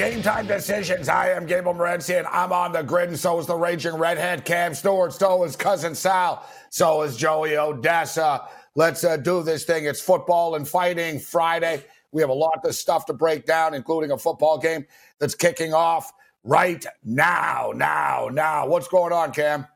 [0.00, 1.10] Game Time Decisions.
[1.10, 4.46] I am Gabriel Morency, and I'm on the grid, and so is the Raging Redhead
[4.46, 5.12] Cam Stewart.
[5.12, 6.42] So is Cousin Sal.
[6.70, 8.48] So is Joey Odessa.
[8.74, 9.84] Let's uh, do this thing.
[9.84, 11.84] It's football and fighting Friday.
[12.12, 14.86] We have a lot of stuff to break down, including a football game
[15.18, 16.14] that's kicking off
[16.44, 17.72] right now.
[17.76, 18.66] Now, now.
[18.66, 19.66] What's going on, Cam?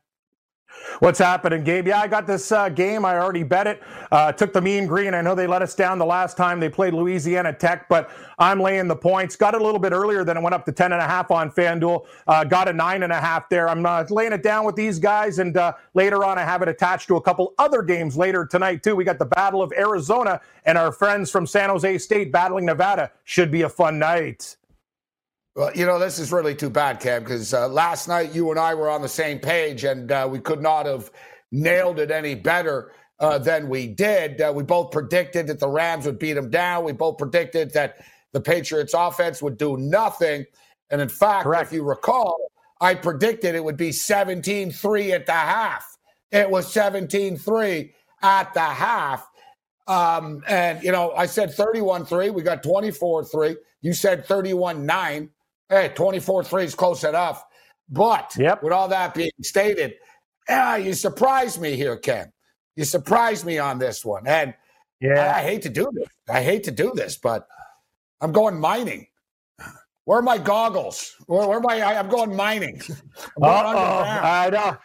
[0.99, 1.87] What's happening, Gabe?
[1.87, 3.03] Yeah, I got this uh, game.
[3.03, 3.83] I already bet it.
[4.11, 5.13] Uh, took the mean green.
[5.13, 8.61] I know they let us down the last time they played Louisiana Tech, but I'm
[8.61, 9.35] laying the points.
[9.35, 12.05] Got it a little bit earlier than it went up to 10.5 on FanDuel.
[12.27, 13.67] Uh, got a 9.5 there.
[13.67, 16.69] I'm uh, laying it down with these guys, and uh, later on, I have it
[16.69, 18.95] attached to a couple other games later tonight, too.
[18.95, 23.11] We got the Battle of Arizona and our friends from San Jose State battling Nevada.
[23.25, 24.55] Should be a fun night.
[25.55, 28.59] Well, you know, this is really too bad, Cam, because uh, last night you and
[28.59, 31.09] I were on the same page and uh, we could not have
[31.49, 34.41] nailed it any better uh, than we did.
[34.41, 36.83] Uh, we both predicted that the Rams would beat them down.
[36.83, 38.03] We both predicted that
[38.33, 40.45] the Patriots offense would do nothing.
[40.89, 41.67] And in fact, Correct.
[41.67, 45.97] if you recall, I predicted it would be 17 3 at the half.
[46.33, 49.25] It was 17 3 at the half.
[49.87, 52.31] Um, and, you know, I said 31 3.
[52.31, 53.55] We got 24 3.
[53.81, 55.29] You said 31 9.
[55.69, 57.43] Hey, 24 3 is close enough.
[57.89, 58.63] But Yep.
[58.63, 59.95] with all that being stated,
[60.49, 62.31] yeah, you surprised me here, Ken.
[62.75, 64.27] You surprised me on this one.
[64.27, 64.53] And
[65.19, 66.07] I, I hate to do this.
[66.29, 67.47] I hate to do this, but
[68.21, 69.07] I'm going mining.
[70.05, 71.15] Where are my goggles?
[71.27, 71.83] Where, where am I?
[71.97, 72.81] I'm going mining.
[73.41, 73.41] I'm
[73.73, 74.07] going.
[74.23, 74.77] I know.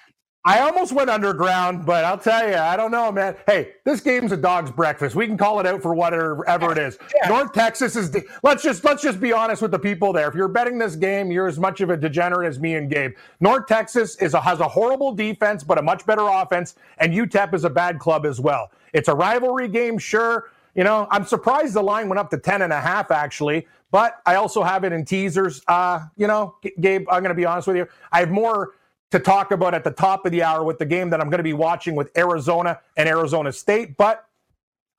[0.50, 3.36] I almost went underground, but I'll tell you, I don't know, man.
[3.46, 5.14] Hey, this game's a dog's breakfast.
[5.14, 6.98] We can call it out for whatever it is.
[7.22, 7.28] Yeah.
[7.28, 8.10] North Texas is.
[8.10, 10.28] De- let's just let's just be honest with the people there.
[10.28, 13.12] If you're betting this game, you're as much of a degenerate as me and Gabe.
[13.38, 17.54] North Texas is a, has a horrible defense, but a much better offense, and UTEP
[17.54, 18.72] is a bad club as well.
[18.92, 20.50] It's a rivalry game, sure.
[20.74, 24.20] You know, I'm surprised the line went up to 10 and a half, actually, but
[24.26, 25.62] I also have it in teasers.
[25.68, 27.86] Uh, you know, Gabe, I'm going to be honest with you.
[28.10, 28.72] I have more
[29.10, 31.38] to talk about at the top of the hour with the game that I'm going
[31.38, 34.26] to be watching with Arizona and Arizona State, but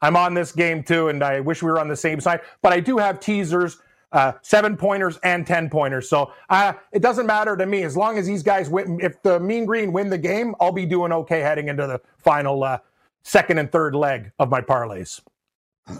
[0.01, 2.41] I'm on this game too, and I wish we were on the same side.
[2.61, 3.77] But I do have teasers,
[4.11, 6.09] uh, seven pointers and 10 pointers.
[6.09, 7.83] So uh, it doesn't matter to me.
[7.83, 10.85] As long as these guys win, if the Mean Green win the game, I'll be
[10.85, 12.79] doing okay heading into the final uh,
[13.23, 15.21] second and third leg of my parlays.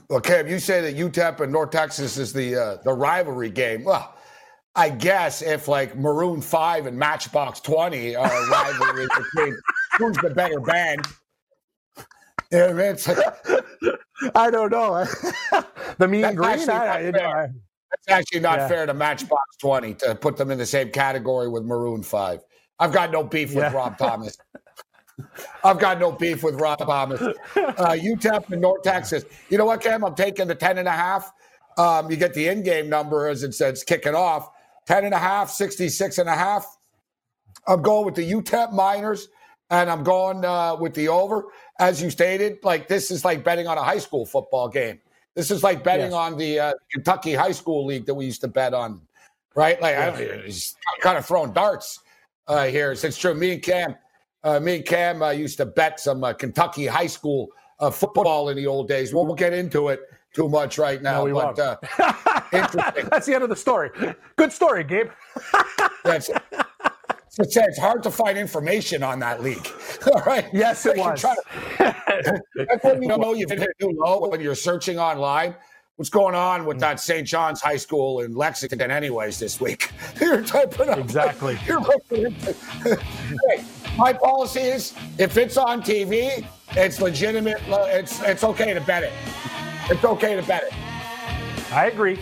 [0.09, 3.83] Well, Cam, you say that UTEP and North Texas is the uh, the rivalry game.
[3.83, 4.16] Well,
[4.76, 9.58] I guess if like Maroon Five and Matchbox Twenty are a rivalry between
[9.98, 11.06] who's the better band.
[12.52, 12.80] You know I mean?
[12.88, 13.36] It's, like,
[14.36, 15.06] I don't know.
[15.98, 17.38] the Mean That's Green, I, I, fair.
[17.38, 18.68] I, it's actually not Yeah.
[18.68, 22.40] fair to Matchbox Twenty to put them in the same category with Maroon Five.
[22.80, 23.74] I've got no beef with Yeah.
[23.74, 24.38] Rob Thomas.
[25.64, 27.22] I've got no beef with Rob Thomas.
[27.22, 29.24] Uh, UTEP and North Texas.
[29.50, 30.03] You know what, Cam?
[30.03, 31.32] I'm taking the 10 and a half.
[31.78, 34.50] Um, you get the in-game number as it says kicking off.
[34.91, 36.78] 10 and a half, 66 and a half.
[37.66, 39.29] I'm going with the UTEP Miners
[39.69, 41.46] and I'm going uh, with the over.
[41.79, 45.00] As you stated, like this is like betting on a high school football game.
[45.34, 46.13] This is like betting Yes.
[46.13, 49.00] on the uh, Kentucky High School League that we used to bet on,
[49.56, 49.81] right?
[49.81, 52.02] Like I, it's kind of throwing darts
[52.50, 52.91] uh, here.
[52.91, 53.34] It's true.
[53.34, 53.96] Me and Cam,
[54.44, 57.47] uh, me and Cam uh, used to bet some uh, Kentucky high school
[57.79, 59.13] uh, football in the old days.
[59.13, 60.02] Well, We won't get into it
[60.34, 61.59] too much right now, No, we but won't.
[61.59, 63.06] uh, interesting.
[63.09, 63.90] That's the end of the story.
[64.38, 65.09] Good story, Gabe.
[66.03, 66.30] That's,
[67.40, 69.72] it's, it's hard to find information on that leak.
[70.14, 70.47] All right.
[70.53, 71.22] Yes, it was.
[71.22, 71.36] to-
[72.56, 75.55] That's when you know you've hit a new low when you're searching online.
[75.97, 77.28] What's going on with that St.
[77.28, 79.91] John's High School in Lexington, anyways, this week?
[80.20, 80.97] You're typing up.
[80.97, 81.59] Exactly.
[81.67, 83.64] You're looking Hey,
[83.97, 87.61] my policy is if it's on TV, it's legitimate.
[87.67, 89.14] It's it's okay to bet it.
[89.91, 90.73] It's okay to bet it.
[91.73, 92.17] I agree.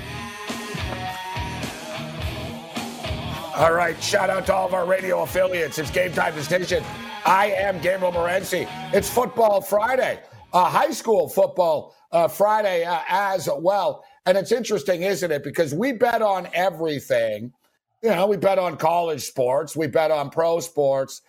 [3.55, 5.77] All right, shout out to all of our radio affiliates.
[5.77, 6.83] It's Game Time Decision.
[7.27, 8.67] I am Gabriel Morency.
[8.91, 10.19] It's Football Friday,
[10.51, 14.03] uh, high school football uh, Friday uh, as well.
[14.25, 15.43] And it's interesting, isn't it?
[15.43, 17.53] Because we bet on everything.
[18.01, 21.21] You know, we bet on college sports, we bet on pro sports,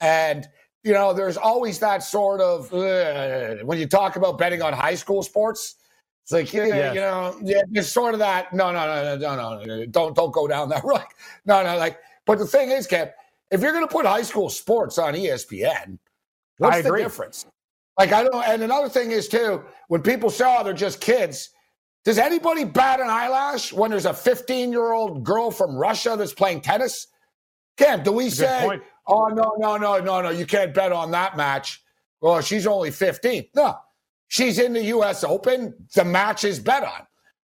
[0.00, 0.46] and
[0.84, 4.94] you know, there's always that sort of uh, when you talk about betting on high
[4.94, 5.74] school sports.
[6.28, 6.94] It's like yeah, yes.
[6.94, 8.52] you know, yeah, there's sort of that.
[8.52, 11.00] No, no, no, no, no, no, don't don't go down that road.
[11.46, 11.98] No, no, like.
[12.26, 13.12] But the thing is, Kev,
[13.50, 15.98] if you're going to put high school sports on ESPN,
[16.58, 17.46] what's the difference?
[17.98, 18.46] Like I don't.
[18.46, 21.48] And another thing is too, when people say oh, they're just kids.
[22.04, 26.34] Does anybody bat an eyelash when there's a 15 year old girl from Russia that's
[26.34, 27.06] playing tennis?
[27.78, 31.36] Cam, do we say, oh, no, no, no, no, no, you can't bet on that
[31.36, 31.82] match?
[32.20, 33.48] Well, she's only 15.
[33.54, 33.76] No,
[34.28, 35.24] she's in the U.S.
[35.24, 35.74] Open.
[35.94, 37.06] The match is bet on,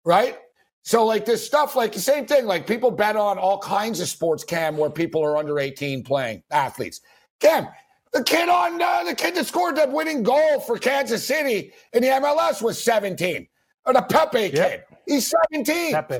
[0.03, 0.37] right?
[0.83, 4.07] So, like this stuff, like the same thing, like people bet on all kinds of
[4.07, 7.01] sports, Cam, where people are under 18 playing athletes.
[7.39, 7.67] Cam,
[8.13, 12.03] the kid on uh, the kid that scored the winning goal for Kansas City in
[12.03, 13.47] the MLS was 17.
[13.85, 14.51] Or the Pepe yep.
[14.53, 14.97] kid.
[15.07, 15.91] He's 17.
[15.93, 16.19] Pepe.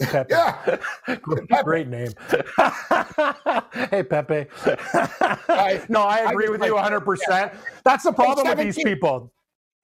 [0.00, 0.28] Pepe.
[0.30, 0.78] Yeah.
[1.22, 1.62] Great, Pepe.
[1.62, 2.10] great name.
[3.90, 4.46] hey, Pepe.
[5.48, 7.18] I, no, I agree I with you 100%.
[7.28, 7.54] Yeah.
[7.84, 9.32] That's the problem with these people.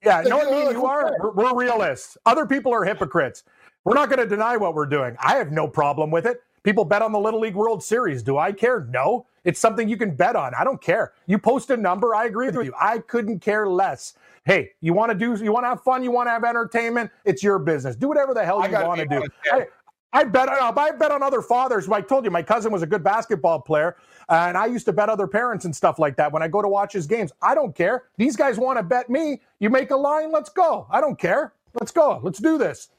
[0.03, 1.15] Yeah, no, I mean, you are.
[1.19, 2.17] We're, we're realists.
[2.25, 3.43] Other people are hypocrites.
[3.83, 5.15] We're not going to deny what we're doing.
[5.19, 6.41] I have no problem with it.
[6.63, 8.21] People bet on the Little League World Series.
[8.21, 8.87] Do I care?
[8.89, 9.25] No.
[9.43, 10.53] It's something you can bet on.
[10.53, 11.13] I don't care.
[11.25, 12.73] You post a number, I agree with you.
[12.79, 14.13] I couldn't care less.
[14.43, 17.11] Hey, you want to do you want to have fun, you want to have entertainment,
[17.25, 17.95] it's your business.
[17.95, 19.23] Do whatever the hell you want to do.
[19.51, 19.67] I,
[20.13, 21.87] I bet on I bet on other fathers.
[21.89, 23.95] I told you my cousin was a good basketball player,
[24.29, 26.67] and I used to bet other parents and stuff like that when I go to
[26.67, 27.31] watch his games.
[27.41, 28.05] I don't care.
[28.17, 29.41] These guys want to bet me.
[29.59, 30.85] You make a line, let's go.
[30.89, 31.53] I don't care.
[31.79, 32.19] Let's go.
[32.23, 32.89] Let's do this.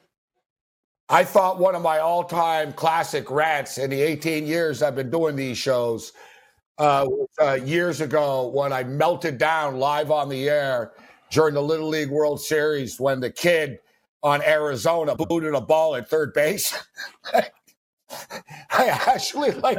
[1.09, 5.37] I thought one of my all-time classic rants in the 18 years I've been doing
[5.37, 6.13] these shows
[6.79, 7.07] uh,
[7.39, 10.93] uh, years ago when I melted down live on the air
[11.31, 13.79] during the Little League World Series when the kid
[14.23, 16.77] on Arizona booted a ball at third base.
[17.35, 17.51] I
[18.71, 19.79] actually like,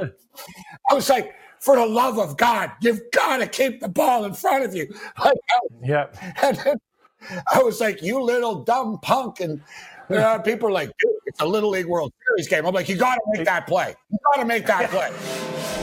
[0.90, 4.34] I was like, for the love of God, you've got to keep the ball in
[4.34, 4.94] front of you.
[5.24, 5.38] Like,
[5.82, 6.08] yeah.
[6.42, 6.78] And then
[7.54, 9.40] I was like, you little dumb punk.
[9.40, 9.62] And
[10.10, 12.66] uh, people are like, dude, it's a Little League World Series game.
[12.66, 13.96] I'm like, you got to make that play.
[14.12, 15.83] You got to make that play.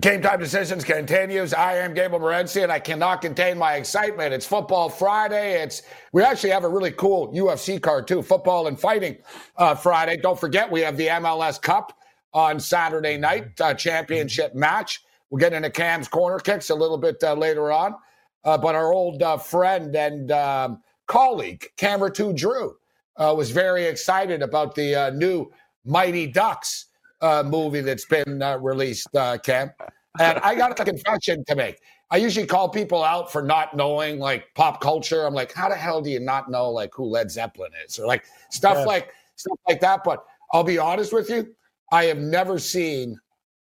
[0.00, 1.52] Game time decisions continues.
[1.52, 4.32] I am Gabriel Morency, and I cannot contain my excitement.
[4.32, 5.62] It's Football Friday.
[5.62, 5.82] It's
[6.12, 9.18] we actually have a really cool UFC card too, football and fighting
[9.58, 10.16] uh, Friday.
[10.16, 11.92] Don't forget we have the MLS Cup
[12.32, 15.04] on Saturday night uh, championship match.
[15.28, 17.96] We'll get into Cam's corner kicks a little bit uh, later on,
[18.44, 22.74] uh, but our old uh, friend and um, colleague Camera Two Drew
[23.18, 25.52] uh, was very excited about the new
[25.84, 26.85] Mighty Ducks
[27.20, 29.70] uh, movie that's been uh, released, uh, Cam.
[30.18, 31.80] And I got a confession to make.
[32.10, 35.26] I usually call people out for not knowing like pop culture.
[35.26, 38.06] I'm like, how the hell do you not know like who Led Zeppelin is or
[38.06, 38.86] like stuff yes.
[38.86, 40.04] like stuff like that?
[40.04, 41.54] But I'll be honest with you,
[41.92, 43.18] I have never seen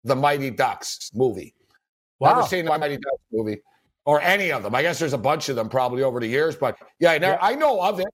[0.05, 1.55] the Mighty Ducks movie.
[2.20, 2.35] Wow.
[2.35, 3.61] Never seen the Mighty Ducks movie
[4.05, 4.75] or any of them.
[4.75, 7.35] I guess there's a bunch of them probably over the years, but yeah, I, never,
[7.35, 7.46] yeah.
[7.46, 8.08] I know of it.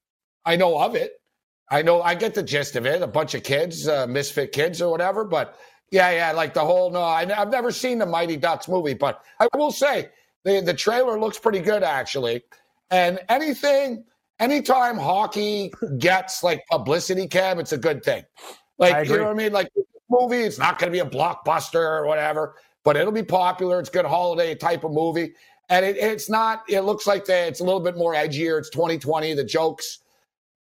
[0.44, 1.20] I know of it.
[1.70, 3.02] I know I get the gist of it.
[3.02, 5.24] A bunch of kids, uh, misfit kids or whatever.
[5.24, 5.56] But
[5.90, 7.02] yeah, yeah, like the whole no.
[7.02, 10.08] I, have never seen the Mighty Ducks movie, but I will say
[10.44, 12.42] the the trailer looks pretty good actually.
[12.90, 14.04] And anything,
[14.38, 18.24] anytime hockey gets like publicity, cam, it's a good thing.
[18.78, 19.52] Like you know what I mean?
[19.52, 19.68] Like
[20.10, 23.80] movie, it's not going to be a blockbuster or whatever, but it'll be popular.
[23.80, 25.34] It's a good holiday type of movie.
[25.70, 28.58] And it, it's not, it looks like the, it's a little bit more edgier.
[28.58, 29.34] It's 2020.
[29.34, 30.00] The jokes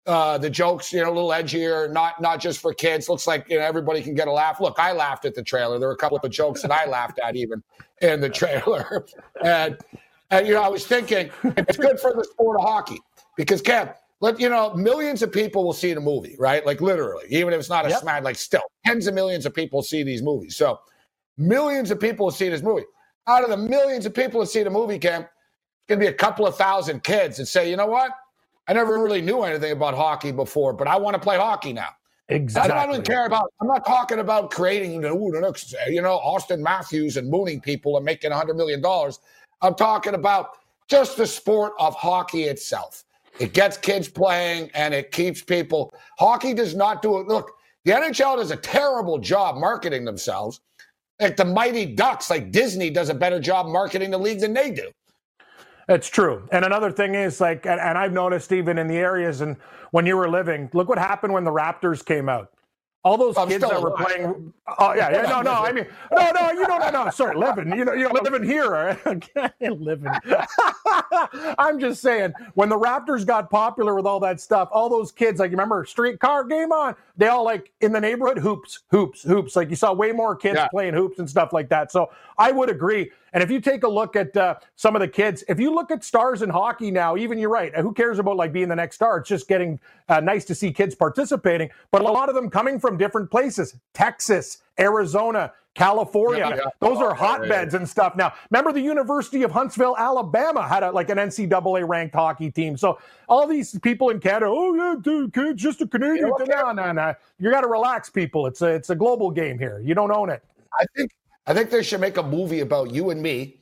[0.07, 3.09] uh, the jokes, you know, a little edgier, not not just for kids.
[3.09, 4.61] Looks like you know everybody can get a laugh.
[4.61, 5.79] Look, I laughed at the trailer.
[5.79, 7.63] There were a couple of jokes that I laughed at even
[8.03, 9.07] in the trailer,
[9.45, 9.79] and
[10.31, 12.99] and you know I was thinking it's good for the sport of hockey
[13.37, 16.65] because Kev, let you know millions of people will see the movie, right?
[16.67, 18.01] Like literally, even if it's not a yep.
[18.01, 20.57] smash, like still tens of millions of people see these movies.
[20.57, 20.81] So
[21.39, 22.85] millions of people will see this movie.
[23.27, 25.31] Out of the millions of people that see the movie, Cam, it's
[25.89, 28.13] gonna be a couple of thousand kids that say, you know what?
[28.71, 31.89] I never really knew anything about hockey before, but I want to play hockey now.
[32.29, 32.73] Exactly.
[32.73, 33.53] I don't care about.
[33.61, 38.05] I'm not talking about creating, the uh, you know, Auston Matthews and mooning people and
[38.05, 39.19] making 100 million dollars.
[39.61, 43.03] I'm talking about just the sport of hockey itself.
[43.41, 45.93] It gets kids playing and it keeps people.
[46.21, 47.27] Hockey does not do it.
[47.27, 47.51] Look,
[47.85, 50.61] the NHL does a terrible job marketing themselves.
[51.19, 54.71] Like the Mighty Ducks, like Disney does a better job marketing the league than they
[54.71, 54.93] do.
[55.91, 56.49] It's true.
[56.53, 59.57] And another thing is like, and, and I've noticed even in the areas and
[59.91, 62.53] when you were living, look what happened when the Raptors came out.
[63.03, 64.53] All those I'm kids that were playing.
[64.79, 65.53] Oh yeah, yeah, no, no.
[65.53, 66.51] I mean, no, no.
[66.51, 66.93] You don't.
[66.93, 67.11] No, no.
[67.11, 67.75] Sorry, living.
[67.75, 69.01] You know, you're living here.
[69.61, 70.13] living.
[71.59, 75.41] I'm just saying, when the Raptors got popular with all that stuff, all those kids,
[75.41, 76.95] like you remember, streetcar game on.
[77.17, 79.57] They all like in the neighborhood hoops, hoops, hoops.
[79.57, 80.69] Like you saw way more kids yeah.
[80.69, 81.91] playing hoops and stuff like that.
[81.91, 83.13] So I would agree.
[83.33, 85.91] And if you take a look at uh, some of the kids, if you look
[85.91, 87.75] at stars in hockey now, even you're right.
[87.77, 89.19] Who cares about like being the next star?
[89.19, 91.71] It's just getting uh, nice to see kids participating.
[91.91, 96.47] But a lot of them coming from different places: Texas, Arizona, California.
[96.49, 96.71] Yeah, yeah.
[96.81, 98.17] Those are hotbeds and stuff.
[98.17, 102.77] Now, remember the University of Huntsville, Alabama had a, like an NCAA ranked hockey team.
[102.77, 106.27] So all these people in Canada, oh yeah, dude, kid's just a Canadian.
[106.27, 107.15] You no, no, no.
[107.39, 108.47] You got to relax, people.
[108.47, 109.81] It's a it's a global game here.
[109.85, 110.43] You don't own it.
[110.79, 111.13] I think
[111.51, 113.59] I think they should make a movie about you and me.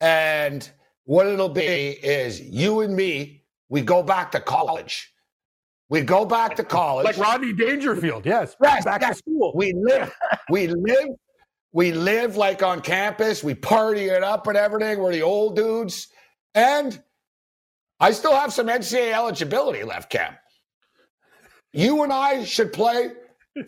[0.00, 0.66] And
[1.04, 5.12] what it'll be is you and me, we go back to college.
[5.90, 7.04] We go back to college.
[7.04, 8.56] Like Rodney Dangerfield, yes.
[8.62, 9.18] Yes, back yes.
[9.18, 9.52] to school.
[9.54, 10.16] We live,
[10.48, 11.08] we live,
[11.72, 13.44] we live like on campus.
[13.44, 14.98] We party it up and everything.
[14.98, 16.08] We're the old dudes.
[16.54, 17.02] And
[18.00, 20.32] I still have some NCAA eligibility left, Cam.
[21.74, 23.10] You and I should play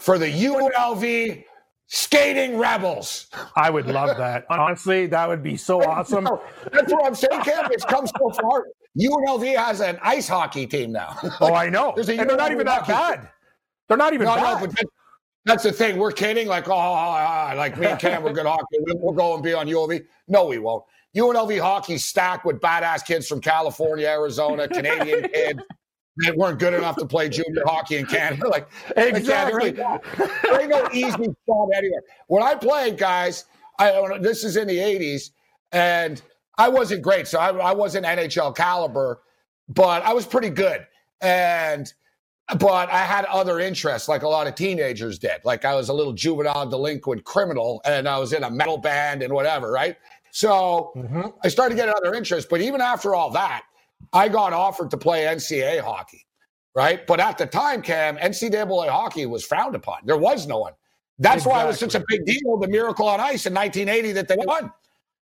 [0.01, 1.45] for the UNLV
[1.93, 3.27] skating rebels.
[3.55, 4.47] I would love that.
[4.51, 6.27] Honestly, that would be so awesome.
[6.73, 7.71] That's what I'm saying, Cam.
[7.71, 8.65] It's come so far.
[8.99, 11.17] UNLV has an ice hockey team now.
[11.41, 11.93] oh, I know.
[11.93, 13.21] and they're not even that bad.
[13.21, 13.29] Team.
[13.89, 14.63] They're not even no, bad.
[14.63, 14.75] No,
[15.45, 15.99] that's the thing.
[15.99, 16.49] We're kidding.
[16.49, 18.79] Like, oh, oh, oh, oh like me and Cam, we're good hockey.
[18.81, 20.03] We'll go and be on UNLV.
[20.29, 20.85] No, we won't.
[21.15, 25.61] UNLV hockey stacked with badass kids from California, Arizona, Canadian kids
[26.19, 28.47] that weren't good enough to play junior hockey in Canada.
[28.51, 32.03] Like exactly, there ain't no easy spot anywhere.
[32.27, 33.47] When I played, guys,
[33.79, 35.31] I this is in the '80s,
[35.73, 36.21] and
[36.59, 39.23] I wasn't great, so I, I wasn't NHL caliber,
[39.69, 40.87] but I was pretty good,
[41.23, 41.93] and
[42.59, 45.41] but I had other interests, like a lot of teenagers did.
[45.45, 49.23] Like I was a little juvenile delinquent criminal, and I was in a metal band
[49.23, 49.97] and whatever, right?
[50.31, 51.29] So mm-hmm.
[51.43, 52.49] I started getting other interests.
[52.51, 53.65] But even after all that,
[54.13, 56.27] I got offered to play NCAA hockey,
[56.75, 57.07] right?
[57.07, 59.99] But at the time, Cam, NCAA hockey was frowned upon.
[60.05, 60.73] There was no one.
[61.19, 61.53] That's exactly.
[61.53, 64.37] why it was such a big deal, the Miracle on Ice in 1980 that they
[64.39, 64.73] won.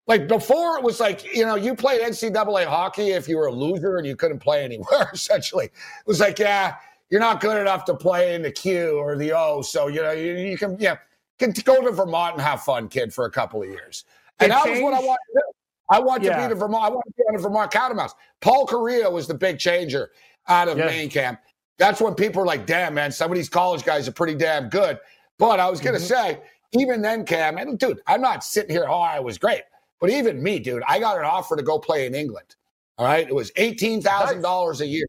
[0.06, 3.52] Like before, it was like, you know, you played NCAA hockey if you were a
[3.52, 5.66] loser and you couldn't play anywhere, essentially.
[5.66, 6.76] It was like, yeah,
[7.10, 9.62] you're not good enough to play in the Q or the O.
[9.62, 10.96] So, you know, you, you can, yeah,
[11.38, 14.04] can go to Vermont and have fun, kid, for a couple of years.
[14.40, 14.82] And it that changed.
[14.82, 15.57] was what I wanted to do.
[15.90, 16.36] I want yeah.
[16.36, 16.84] to be the Vermont.
[16.84, 18.14] I want to be on the Vermont Catamounts.
[18.40, 20.10] Paul Kariya was the big changer
[20.46, 20.90] out of yes.
[20.90, 21.40] Maine camp.
[21.78, 24.68] That's when people were like, "Damn, man, some of these college guys are pretty damn
[24.68, 24.98] good."
[25.38, 26.06] But I was gonna mm-hmm.
[26.06, 26.40] say,
[26.72, 28.86] even then, Cam, and dude, I'm not sitting here.
[28.88, 29.62] Oh, I was great.
[30.00, 32.56] But even me, dude, I got an offer to go play in England.
[32.98, 35.06] All right, it was eighteen thousand dollars a year.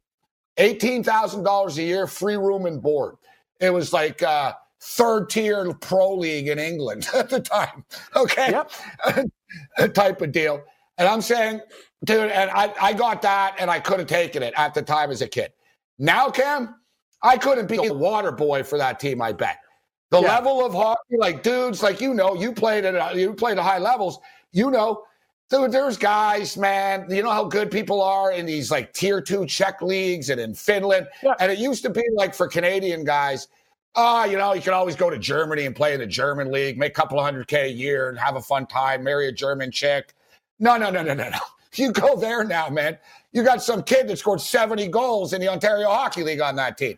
[0.58, 3.16] Eighteen thousand dollars a year, free room and board.
[3.60, 4.24] It was like.
[4.24, 7.84] uh third tier pro league in England at the time.
[8.16, 8.52] Okay.
[8.52, 9.94] Yep.
[9.94, 10.62] type of deal.
[10.98, 11.62] And I'm saying,
[12.06, 15.12] dude, and I, I got that and I could have taken it at the time
[15.12, 15.52] as a kid.
[15.98, 16.76] Now, Cam,
[17.22, 19.58] I couldn't be a water boy for that team, I bet.
[20.12, 20.36] The yeah.
[20.36, 23.78] level of hockey, like dudes, like you know, you played at you played at high
[23.78, 24.20] levels.
[24.52, 25.04] You know,
[25.50, 27.06] dude, there's guys, man.
[27.10, 30.56] You know how good people are in these like tier two Czech leagues and in
[30.56, 31.08] Finland.
[31.22, 31.36] Yeah.
[31.40, 33.50] And it used to be like for Canadian guys,
[33.96, 36.78] ah, you know, you can always go to Germany and play in the German league,
[36.78, 39.32] make a couple of hundred K a year and have a fun time, marry a
[39.32, 40.14] German chick.
[40.60, 41.40] No, no, no, no, no, no.
[41.76, 42.98] You go there now, man.
[43.32, 46.80] You got some kid that scored 70 goals in the Ontario Hockey League on that
[46.80, 46.98] team.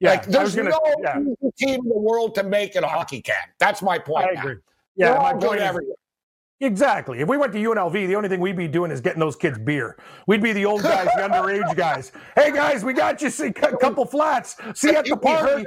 [0.00, 1.14] Yeah, like, there's gonna, no yeah.
[1.56, 3.36] team in the world to make it a hockey can.
[3.60, 4.26] That's my point.
[4.26, 4.56] I agree.
[4.96, 5.14] Now.
[5.14, 5.78] Yeah, my point is,
[6.60, 7.20] Exactly.
[7.20, 9.58] If we went to UNLV, the only thing we'd be doing is getting those kids
[9.58, 9.96] beer.
[10.26, 12.10] We'd be the old guys, the underage guys.
[12.34, 14.56] Hey guys, we got you See a couple flats.
[14.74, 15.64] See you at the party.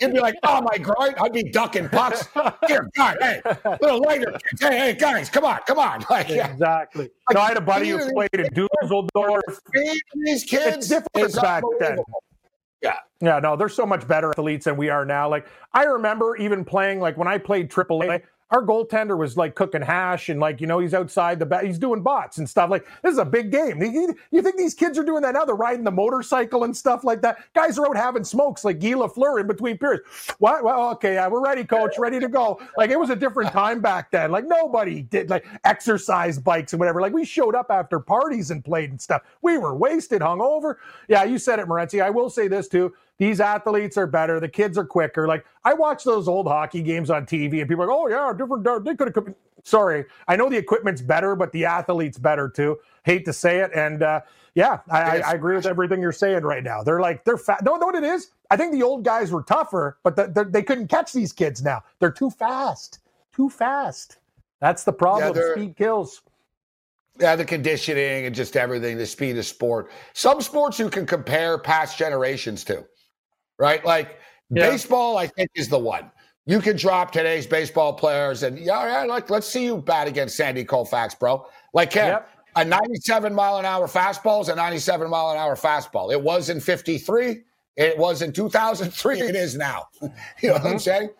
[0.00, 2.28] You'd be like, "Oh my god!" I'd be ducking pucks.
[2.68, 3.40] Here, God, hey,
[3.80, 4.38] little lighter.
[4.60, 6.04] Hey, hey, guys, come on, come on.
[6.10, 7.10] Like, exactly.
[7.28, 9.60] Like, no, I had a buddy who played in Dusseldorf.
[10.24, 11.98] These kids, it's different back then.
[12.82, 12.94] Yeah.
[13.20, 15.28] Yeah, no, they're so much better athletes than we are now.
[15.28, 19.82] Like I remember even playing like when I played AAA, our goaltender was like cooking
[19.82, 22.86] hash and like you know he's outside the bat he's doing bots and stuff like
[23.02, 23.80] this is a big game.
[23.82, 25.44] You think these kids are doing that now?
[25.44, 27.38] They're riding the motorcycle and stuff like that?
[27.54, 30.04] Guys are out having smokes like Guy Lafleur in between periods.
[30.38, 32.60] What well okay yeah, we're ready coach ready to go.
[32.76, 34.30] Like it was a different time back then.
[34.30, 37.00] Like nobody did like exercise bikes and whatever.
[37.00, 39.22] Like we showed up after parties and played and stuff.
[39.42, 40.76] We were wasted hungover
[41.08, 44.40] yeah you said it Morency I will say this too these athletes are better.
[44.40, 45.26] The kids are quicker.
[45.26, 48.32] Like I watch those old hockey games on TV, and people are like, "Oh yeah,
[48.36, 48.84] different.
[48.84, 49.34] They could have."
[49.64, 52.78] Sorry, I know the equipment's better, but the athlete's better too.
[53.04, 54.20] Hate to say it, and uh,
[54.54, 56.82] yeah, I, I, agree with everything you're saying right now.
[56.82, 57.64] They're like they're fat.
[57.64, 58.30] No, know what it is?
[58.50, 61.62] I think the old guys were tougher, but the, the, they couldn't catch these kids
[61.62, 61.82] now.
[61.98, 63.00] They're too fast.
[63.32, 64.18] Too fast.
[64.60, 65.36] That's the problem.
[65.36, 66.22] Yeah, Speed kills.
[67.20, 69.90] Yeah, the conditioning and just everything, the speed of sport.
[70.12, 72.86] Some sports you can compare past generations to,
[73.58, 73.84] right?
[73.84, 74.18] Like
[74.50, 74.70] yeah.
[74.70, 76.10] baseball, I think, is the one.
[76.46, 80.36] You can drop today's baseball players and yeah, yeah, like let's see you bat against
[80.36, 81.46] Sandy Koufax, bro.
[81.74, 82.30] Like yep.
[82.56, 86.10] a 97 mile an hour fastball is a 97 mile an hour fastball.
[86.10, 87.42] It was in 53.
[87.76, 89.20] It was in 2003.
[89.20, 89.88] It is now.
[90.00, 90.48] you know mm-hmm.
[90.48, 90.78] what I'm mm-hmm.
[90.78, 91.10] saying?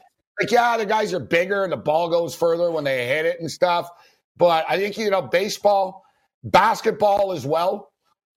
[0.40, 3.40] Like, yeah, the guys are bigger and the ball goes further when they hit it
[3.40, 3.90] and stuff.
[4.36, 6.04] But I think, you know, baseball,
[6.44, 7.92] basketball as well.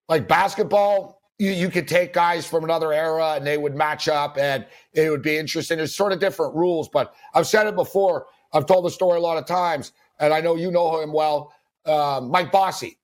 [0.09, 4.37] Like basketball, you, you could take guys from another era and they would match up
[4.37, 5.77] and it would be interesting.
[5.77, 8.27] There's sort of different rules, but I've said it before.
[8.53, 11.51] I've told the story a lot of times, and I know you know him well.
[11.83, 12.99] Uh, Mike Bossy.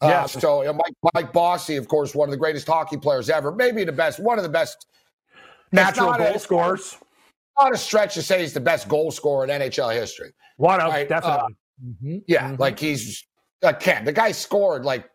[0.00, 0.32] Uh, yes.
[0.40, 3.84] So uh, Mike, Mike Bossy, of course, one of the greatest hockey players ever, maybe
[3.84, 4.86] the best, one of the best
[5.70, 6.96] natural goal a, scorers.
[7.60, 10.32] Not a stretch to say he's the best goal scorer in NHL history.
[10.56, 11.06] One of right?
[11.06, 11.56] definitely.
[11.84, 12.18] Mm-hmm.
[12.26, 12.60] Yeah, mm-hmm.
[12.60, 13.26] like he's
[13.80, 14.04] Ken.
[14.04, 15.08] The guy scored like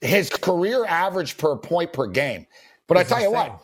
[0.00, 2.46] his career average per point per game.
[2.86, 3.46] But it's I tell insane.
[3.46, 3.62] you what,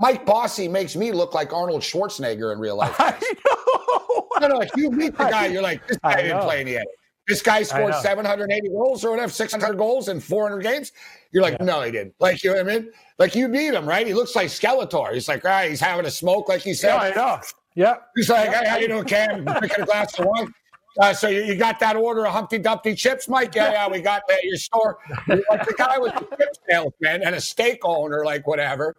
[0.00, 2.96] Mike Bossy makes me look like Arnold Schwarzenegger in real life.
[2.98, 3.10] I
[3.46, 4.28] know.
[4.40, 6.84] no, no, like you meet the guy, you're like, this guy didn't play the.
[7.28, 10.90] This guy scored 780 goals or whatever, 600 goals in 400 games.
[11.30, 11.64] You're like, yeah.
[11.64, 12.14] no, he didn't.
[12.18, 12.90] Like, you know what I mean?
[13.18, 14.04] Like, you meet him, right?
[14.04, 15.14] He looks like Skeletor.
[15.14, 16.88] He's like, ah, he's having a smoke, like he said.
[16.88, 17.40] Yeah, I know.
[17.76, 17.96] Yeah.
[18.16, 19.44] He's like, hey, how you doing, Cam?
[19.44, 20.52] Drinking a glass of wine.
[20.98, 23.54] Uh, so you, you, got that order of Humpty Dumpty chips, Mike?
[23.54, 24.98] Yeah, yeah, we got that at your store.
[25.28, 28.96] like the guy was a chip salesman and a steak owner, like whatever.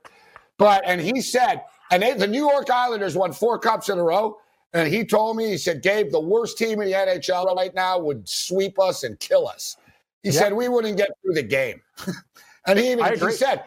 [0.58, 4.04] But and he said, and they, the New York Islanders won four cups in a
[4.04, 4.38] row.
[4.74, 8.00] And he told me, he said, Gabe, the worst team in the NHL right now
[8.00, 9.76] would sweep us and kill us.
[10.24, 10.36] He yep.
[10.36, 11.82] said we wouldn't get through the game.
[12.68, 13.66] and he even he said,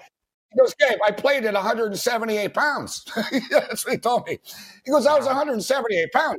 [0.51, 3.05] he goes, Gabe, I played at 178 pounds.
[3.51, 4.39] That's what he told me.
[4.85, 6.39] He goes, I was 178 pounds.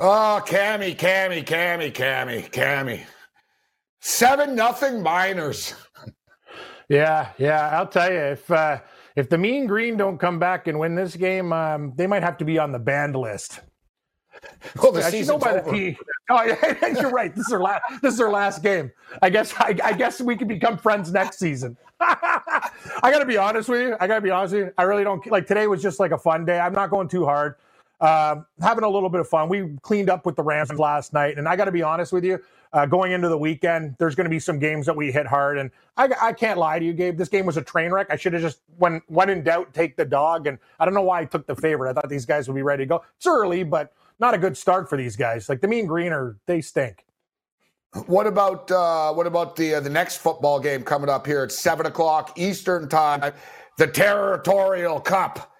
[0.00, 3.04] Oh, Cammy, Cammy, Cammy, Cammy, Cammy.
[4.00, 5.74] Seven nothing miners.
[6.88, 7.70] yeah, yeah.
[7.76, 8.78] I'll tell you if uh,
[9.16, 12.36] if the Mean Green don't come back and win this game, um, they might have
[12.38, 13.60] to be on the banned list.
[14.80, 15.64] Well, the season's over.
[15.66, 15.96] The
[16.30, 17.34] oh, yeah, you're right.
[17.34, 17.82] This is our last.
[18.00, 18.92] This is our last game.
[19.20, 19.52] I guess.
[19.58, 21.76] I, I guess we can become friends next season.
[22.00, 22.70] I
[23.02, 23.96] got to be honest with you.
[23.98, 24.72] I got to be honest with you.
[24.78, 25.48] I really don't like.
[25.48, 26.60] Today was just like a fun day.
[26.60, 27.56] I'm not going too hard.
[28.00, 29.48] Uh, having a little bit of fun.
[29.48, 32.24] We cleaned up with the Rams last night, and I got to be honest with
[32.24, 32.38] you.
[32.72, 35.56] Uh, going into the weekend, there's going to be some games that we hit hard,
[35.56, 37.16] and I, I can't lie to you, Gabe.
[37.16, 38.08] This game was a train wreck.
[38.10, 40.46] I should have just, when when in doubt, take the dog.
[40.46, 41.90] And I don't know why I took the favorite.
[41.90, 43.02] I thought these guys would be ready to go.
[43.16, 45.48] It's early, but not a good start for these guys.
[45.48, 47.06] Like the Mean Green are, they stink.
[48.06, 51.50] What about uh, what about the uh, the next football game coming up here at
[51.50, 53.32] seven o'clock Eastern time?
[53.78, 55.52] The Territorial Cup.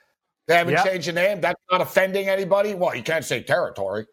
[0.49, 0.87] They haven't yep.
[0.87, 1.43] changed the name.
[1.43, 2.75] That's not offending anybody.
[2.75, 4.07] Well, you can't say territory.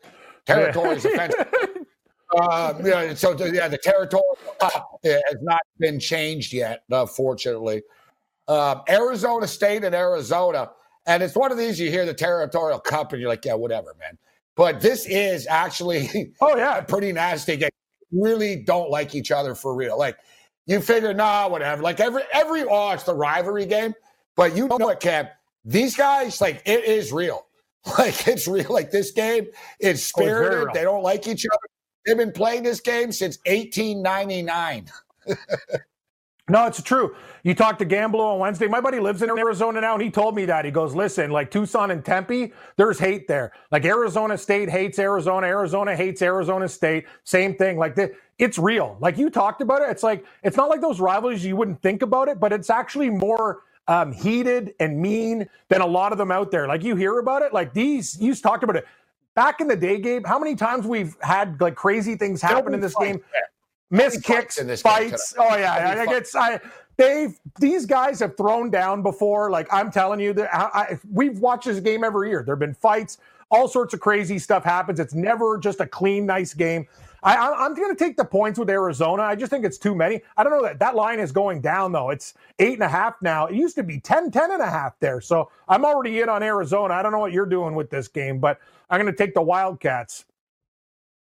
[0.45, 1.47] Territory is offensive.
[2.37, 4.21] uh, yeah, so yeah, the territory
[5.01, 7.83] has not been changed yet, uh, fortunately.
[8.49, 10.71] Uh, Arizona State and Arizona,
[11.07, 13.95] and it's one of these you hear the territorial cup, and you're like, yeah, whatever,
[13.97, 14.17] man.
[14.57, 17.55] But this is actually, oh yeah, pretty nasty.
[17.55, 17.69] They
[18.11, 19.97] really don't like each other for real.
[19.97, 20.17] Like
[20.65, 21.81] you figure, nah, whatever.
[21.81, 23.93] Like every every oh, it's the rivalry game,
[24.35, 25.37] but you know what, Cap?
[25.65, 27.45] These guys, like, it is real.
[27.99, 28.73] Like, it's real.
[28.73, 29.45] Like, this game
[29.79, 30.69] is oh, spirited.
[30.69, 31.67] Oh, they don't like each other.
[32.03, 34.87] They've been playing this game since 1899.
[36.47, 37.15] No, it's true.
[37.43, 38.67] You talked to Gamblo on Wednesday.
[38.67, 40.63] My buddy lives in Arizona now, and he told me that.
[40.63, 43.51] He goes, listen, like Tucson and Tempe, there's hate there.
[43.71, 47.05] Like Arizona State hates Arizona, Arizona hates Arizona State.
[47.23, 47.79] Same thing.
[47.79, 48.95] Like the, it's real.
[48.99, 49.89] Like you talked about it.
[49.89, 53.09] It's like it's not like those rivalries you wouldn't think about it, but it's actually
[53.09, 56.67] more um, heated and mean than a lot of them out there.
[56.67, 58.85] Like you hear about it, like these, you talked about it
[59.35, 60.25] back in the day, Gabe.
[60.25, 63.21] How many times we've had like crazy things happen in this game?
[63.91, 65.35] Miss kicks, fights.
[65.37, 66.59] Oh yeah, I, I guess I
[66.97, 69.51] they've these guys have thrown down before.
[69.51, 72.43] Like I'm telling you, that I, I, we've watched this game every year.
[72.43, 73.19] There've been fights,
[73.51, 74.99] all sorts of crazy stuff happens.
[74.99, 76.87] It's never just a clean, nice game.
[77.25, 79.23] I, am going to take the points with Arizona.
[79.23, 80.21] I just think it's too many.
[80.37, 82.11] I don't know that that line is going down though.
[82.11, 83.47] It's eight and a half now.
[83.47, 85.21] It used to be 10, 10 and a half there.
[85.21, 86.93] So I'm already in on Arizona.
[86.93, 88.59] I don't know what you're doing with this game, but
[88.89, 90.25] I'm going to take the Wildcats.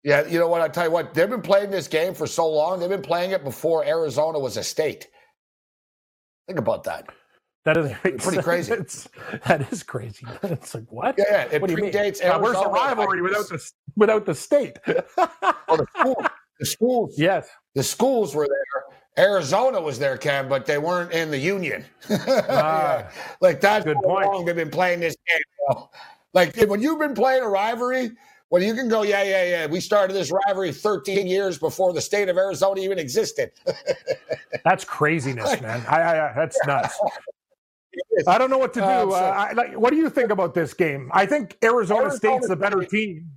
[0.04, 0.62] Yeah, you know what?
[0.62, 2.80] I tell you what, they've been playing this game for so long.
[2.80, 5.08] They've been playing it before Arizona was a state.
[6.48, 7.08] Think about that.
[7.68, 7.92] That is
[8.24, 8.76] pretty crazy.
[9.46, 10.26] that is crazy.
[10.44, 11.16] It's like what?
[11.18, 11.48] Yeah, yeah.
[11.52, 11.94] It what mean?
[11.94, 14.80] Uh, where's the rivalry without the without the state?
[14.88, 16.26] well, the, school,
[16.62, 17.16] the schools.
[17.18, 19.26] Yes, the schools were there.
[19.26, 21.84] Arizona was there, Cam, but they weren't in the union.
[22.10, 23.12] yeah.
[23.42, 24.28] Like that's good how point.
[24.28, 25.42] long they've been playing this game.
[25.68, 25.90] Bro.
[26.34, 28.12] Like when you've been playing a rivalry,
[28.50, 29.66] well, you can go, yeah, yeah, yeah.
[29.66, 33.52] We started this rivalry 13 years before the state of Arizona even existed.
[34.64, 35.84] that's craziness, man.
[35.90, 36.98] I, I, that's nuts.
[38.28, 38.86] I don't know what to do.
[38.86, 41.10] Um, uh, I, like, what do you think about this game?
[41.14, 43.32] I think Arizona, Arizona State's the better team,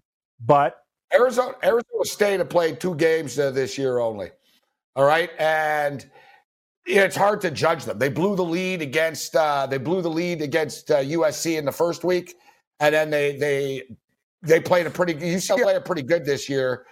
[0.45, 4.31] but Arizona Arizona State have played two games uh, this year only.
[4.97, 6.09] All right, and
[6.87, 7.99] it's hard to judge them.
[7.99, 11.73] They blew the lead against uh, they blew the lead against uh, USC in the
[11.73, 12.37] first week,
[12.81, 13.83] and then they they
[14.43, 16.87] they played a pretty UCLA are pretty good this year.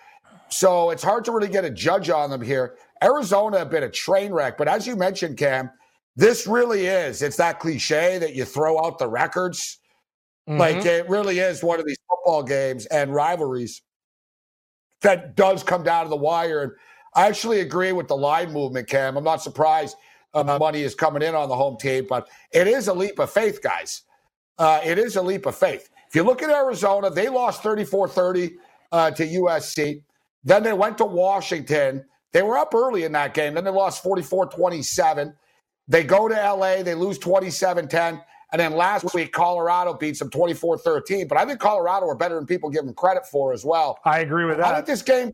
[0.51, 2.77] So it's hard to really get a judge on them here.
[3.03, 5.71] Arizona have been a train wreck, but as you mentioned, Cam,
[6.19, 7.23] this really is.
[7.23, 9.79] It's that cliche that you throw out the records.
[10.49, 10.59] Mm-hmm.
[10.59, 13.83] Like it really is one of these football games and rivalries
[15.03, 16.63] that does come down to the wire.
[16.65, 16.73] And
[17.15, 19.17] I actually agree with the line movement, Cam.
[19.17, 19.97] I'm not surprised
[20.35, 23.31] uh, money is coming in on the home team, but it is a leap of
[23.31, 24.03] faith, guys.
[24.59, 25.89] Uh, it is a leap of faith.
[26.09, 28.57] If you look at Arizona, they lost 34 30
[28.91, 30.03] uh, to USC.
[30.43, 32.05] Then they went to Washington.
[32.33, 33.55] They were up early in that game.
[33.55, 35.33] Then they lost 44 27.
[35.89, 38.23] They go to LA, they lose 27 10.
[38.51, 41.29] And then last week, Colorado beats them 24 13.
[41.29, 43.99] But I think Colorado are better than people give them credit for as well.
[44.05, 44.67] I agree with that.
[44.67, 45.33] I think this game,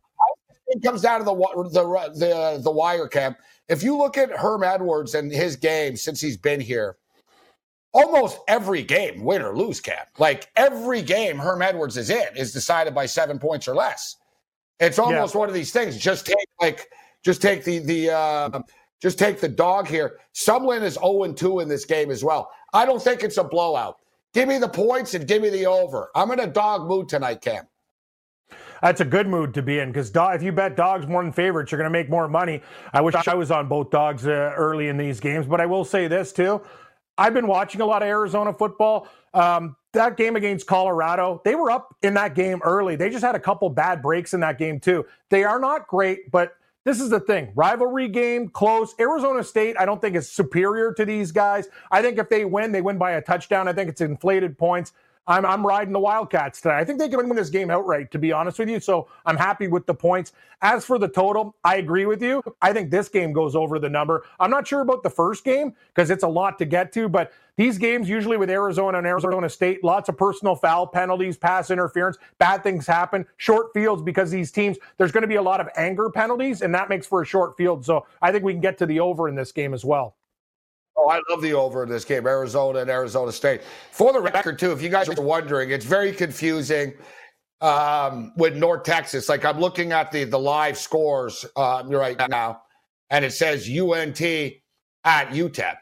[0.69, 3.39] it comes down to the, the, the, the wire camp.
[3.69, 6.97] If you look at Herm Edwards and his game since he's been here,
[7.93, 10.09] almost every game, win or lose, cap.
[10.19, 14.17] Like every game Herm Edwards is in is decided by seven points or less.
[14.81, 15.39] It's almost yeah.
[15.39, 15.97] one of these things.
[15.97, 16.91] Just take like,
[17.25, 18.61] just take the the uh,
[19.05, 20.19] just take the dog here.
[20.33, 22.51] Sumlin is 0 2 in this game as well.
[22.73, 23.99] I don't think it's a blowout.
[24.33, 26.09] Give me the points and give me the over.
[26.15, 27.67] I'm in a dog mood tonight, Cam.
[28.81, 31.71] That's a good mood to be in because if you bet dogs more than favorites,
[31.71, 32.63] you're going to make more money.
[32.95, 35.85] I wish I was on both dogs uh, early in these games, but I will
[35.85, 36.63] say this too.
[37.19, 39.07] I've been watching a lot of Arizona football.
[39.35, 42.97] Um, that game against Colorado, they were up in that game early.
[42.97, 45.05] They just had a couple bad breaks in that game too.
[45.29, 48.95] They are not great, but this is the thing rivalry game, close.
[49.01, 51.69] Arizona State, I don't think is superior to these guys.
[51.91, 53.69] I think if they win, they win by a touchdown.
[53.69, 54.93] I think it's inflated points.
[55.27, 56.77] I'm, I'm riding the Wildcats today.
[56.77, 58.79] I think they can win this game outright, to be honest with you.
[58.81, 60.33] So I'm happy with the points.
[60.61, 62.43] As for the total, I agree with you.
[62.61, 64.25] I think this game goes over the number.
[64.39, 67.33] I'm not sure about the first game because it's a lot to get to, but
[67.57, 72.19] these games, usually with Arizona and Arizona State, lots of personal foul penalties, pass interference,
[72.39, 75.69] bad things happen, short fields because these teams, there's going to be a lot of
[75.77, 77.85] anger penalties, and that makes for a short field.
[77.85, 80.17] So I think we can get to the over in this game as well.
[81.05, 83.61] Oh, I love the over in this game, Arizona and Arizona State.
[83.91, 86.95] For the record, too, if you guys are wondering, it's very confusing
[87.61, 89.29] um, with North Texas.
[89.29, 92.63] Like I'm looking at the the live scores uh, right now,
[93.11, 94.21] and it says UNT
[95.05, 95.77] at UTEP,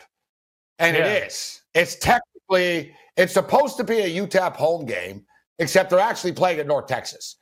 [0.80, 1.06] and yeah.
[1.06, 1.60] it is.
[1.74, 5.24] It's technically it's supposed to be a UTEP home game,
[5.60, 7.36] except they're actually playing at North Texas.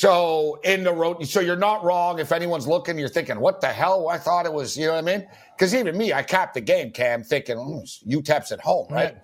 [0.00, 2.20] So in the road, so you're not wrong.
[2.20, 5.06] If anyone's looking, you're thinking, "What the hell?" I thought it was, you know what
[5.06, 5.28] I mean?
[5.54, 9.18] Because even me, I capped the game, Cam, thinking mm, UTEP's at home, right?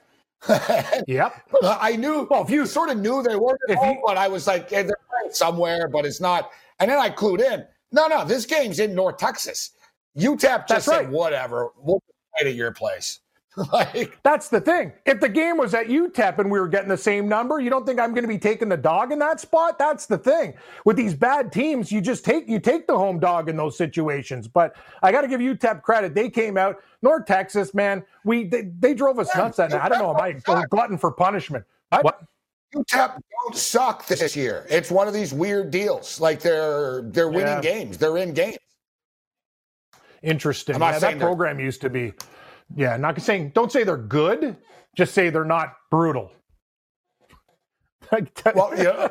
[1.08, 1.32] yep.
[1.62, 2.28] I knew.
[2.30, 4.68] Well, if you sort of knew they weren't at home, you, but I was like,
[4.68, 4.90] they're
[5.30, 6.50] somewhere, but it's not.
[6.78, 7.64] And then I clued in.
[7.90, 9.70] No, no, this game's in North Texas.
[10.14, 11.04] UTEP just right.
[11.04, 12.02] said, "Whatever, we'll
[12.36, 13.20] play at your place."
[13.72, 14.92] like that's the thing.
[15.06, 17.86] If the game was at UTEP and we were getting the same number, you don't
[17.86, 19.78] think I'm going to be taking the dog in that spot?
[19.78, 20.54] That's the thing.
[20.84, 24.46] With these bad teams, you just take you take the home dog in those situations.
[24.46, 26.14] But I got to give UTEP credit.
[26.14, 28.04] They came out North Texas, man.
[28.24, 29.80] We they, they drove us yeah, nuts that night.
[29.80, 30.10] I don't know.
[30.14, 31.64] Am I a glutton for punishment?
[32.00, 32.20] What?
[32.74, 34.66] UTEP don't suck this year.
[34.68, 36.20] It's one of these weird deals.
[36.20, 37.60] Like they're they're winning yeah.
[37.62, 37.96] games.
[37.96, 38.58] They're in games.
[40.22, 40.78] Interesting.
[40.78, 42.12] Yeah, that program used to be
[42.74, 44.56] yeah, not saying don't say they're good,
[44.96, 46.32] just say they're not brutal.
[48.54, 49.08] well, yeah.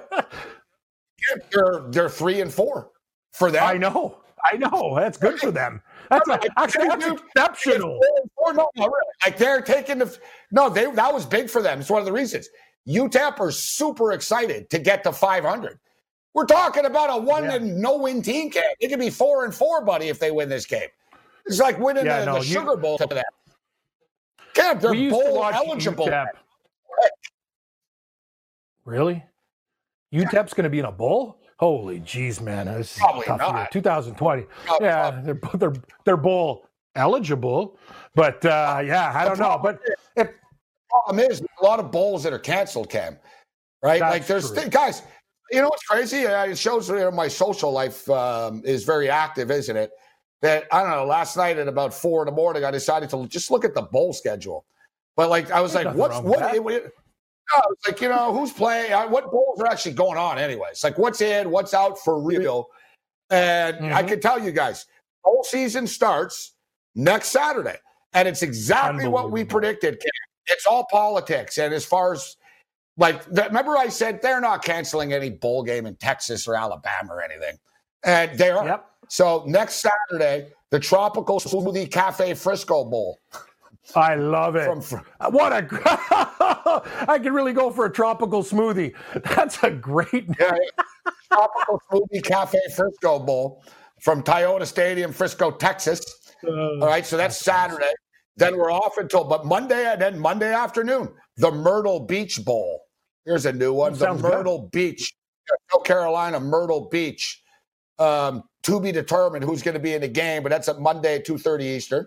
[1.51, 2.91] they're they're three and four
[3.33, 3.63] for that.
[3.63, 4.19] I know.
[4.43, 4.95] I know.
[4.95, 5.81] That's good for them.
[6.09, 7.99] That's a, actually that's exceptional.
[8.35, 8.99] Four, no, no, really.
[9.23, 10.17] Like they're taking the
[10.51, 11.79] no, they that was big for them.
[11.79, 12.47] It's one of the reasons.
[12.87, 15.79] UTEP are super excited to get to 500.
[16.35, 17.55] We're talking about a one yeah.
[17.55, 18.75] and no win team camp.
[18.79, 20.89] It could be four and four, buddy, if they win this game.
[21.45, 23.23] It's like winning yeah, the, no, the you, Sugar Bowl to them.
[24.55, 26.07] Camp, they're bowl eligible.
[26.07, 26.27] UTEP.
[28.85, 29.23] Really?
[30.13, 31.39] UTEP's going to be in a bowl?
[31.57, 32.65] Holy jeez, man!
[32.65, 33.55] This Probably tough not.
[33.55, 33.67] Year.
[33.71, 34.43] 2020.
[34.65, 35.23] Probably yeah, not.
[35.23, 37.79] they're they're they're bowl eligible,
[38.13, 39.57] but uh, yeah, I don't know.
[39.61, 39.79] But
[40.17, 40.29] if
[40.89, 43.17] problem is a lot of bowls that are canceled, Cam.
[43.81, 44.01] Right?
[44.01, 45.03] like there's th- guys.
[45.51, 46.21] You know what's crazy?
[46.23, 49.91] It shows you know, my social life um, is very active, isn't it?
[50.45, 51.05] That I don't know.
[51.05, 53.81] Last night at about four in the morning, I decided to just look at the
[53.81, 54.63] bowl schedule.
[55.15, 56.83] But like, I was There's like, "What's what?" It, it,
[57.55, 60.83] no, it's like you know who's playing, what bowls are actually going on, anyways.
[60.83, 62.67] Like, what's in, what's out for real,
[63.31, 63.95] and mm-hmm.
[63.95, 64.85] I can tell you guys,
[65.23, 66.53] bowl season starts
[66.93, 67.77] next Saturday,
[68.13, 69.99] and it's exactly what we predicted.
[70.45, 72.37] It's all politics, and as far as
[72.97, 77.23] like, remember I said they're not canceling any bowl game in Texas or Alabama or
[77.23, 77.57] anything,
[78.05, 78.65] and they are.
[78.65, 78.85] Yep.
[79.09, 83.19] So next Saturday, the Tropical Smoothie Cafe Frisco Bowl.
[83.93, 84.65] I love it.
[84.83, 85.67] From, uh, what a!
[87.07, 88.95] I could really go for a tropical smoothie.
[89.35, 90.25] That's a great.
[90.39, 90.55] Yeah,
[91.31, 93.63] tropical smoothie cafe Frisco Bowl
[94.01, 96.01] from Toyota Stadium, Frisco, Texas.
[96.43, 97.91] Uh, All right, so that's Saturday.
[98.37, 102.81] Then we're off until but Monday and then Monday afternoon, the Myrtle Beach Bowl.
[103.25, 104.71] Here's a new one: the Myrtle good.
[104.71, 105.13] Beach,
[105.73, 107.41] North Carolina, Myrtle Beach.
[107.97, 111.15] Um, to be determined who's going to be in the game, but that's at Monday
[111.15, 112.05] at two thirty Eastern.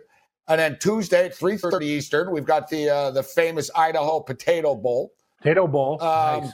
[0.49, 5.13] And then Tuesday at 3:30 Eastern, we've got the uh, the famous Idaho Potato Bowl.
[5.39, 6.03] Potato Bowl.
[6.03, 6.53] Um, nice.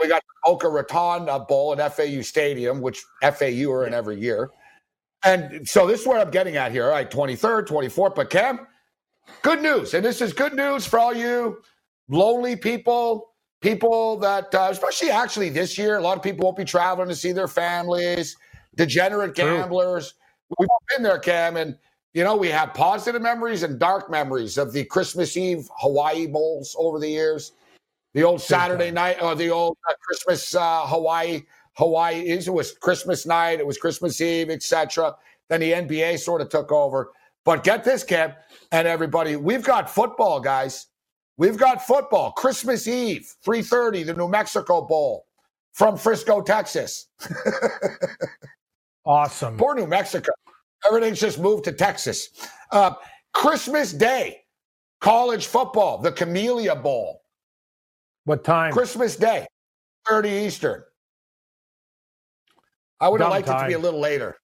[0.00, 4.18] We got the Boca Raton uh, Bowl at FAU Stadium, which FAU are in every
[4.20, 4.50] year.
[5.24, 6.84] And so this is where I'm getting at here.
[6.84, 8.14] All right, 23rd, 24th.
[8.14, 8.66] But Cam,
[9.42, 9.94] good news.
[9.94, 11.60] And this is good news for all you
[12.08, 16.64] lonely people, people that, uh, especially actually this year, a lot of people won't be
[16.64, 18.36] traveling to see their families,
[18.78, 20.12] degenerate gamblers.
[20.12, 20.56] True.
[20.60, 21.58] We've been there, Cam.
[21.58, 21.76] And
[22.14, 26.74] you know, we have positive memories and dark memories of the Christmas Eve Hawaii bowls
[26.78, 27.52] over the years.
[28.14, 31.42] The old Saturday night or the old uh, Christmas uh, Hawaii
[31.74, 35.14] Hawaii is it was Christmas night, it was Christmas Eve, etc.
[35.48, 37.12] Then the NBA sort of took over.
[37.44, 38.34] But get this, Kev,
[38.72, 40.86] and everybody, we've got football, guys.
[41.36, 42.32] We've got football.
[42.32, 45.26] Christmas Eve, 3:30, the New Mexico Bowl
[45.72, 47.06] from Frisco, Texas.
[49.08, 49.56] awesome.
[49.56, 50.30] Poor New Mexico.
[50.86, 52.28] Everything's just moved to Texas.
[52.70, 52.92] Uh,
[53.34, 54.42] Christmas Day,
[55.00, 57.22] college football, the Camellia Bowl.
[58.24, 58.72] What time?
[58.72, 59.46] Christmas Day,
[60.06, 60.82] 30 Eastern.
[63.00, 63.60] I would have liked time.
[63.60, 64.36] it to be a little later.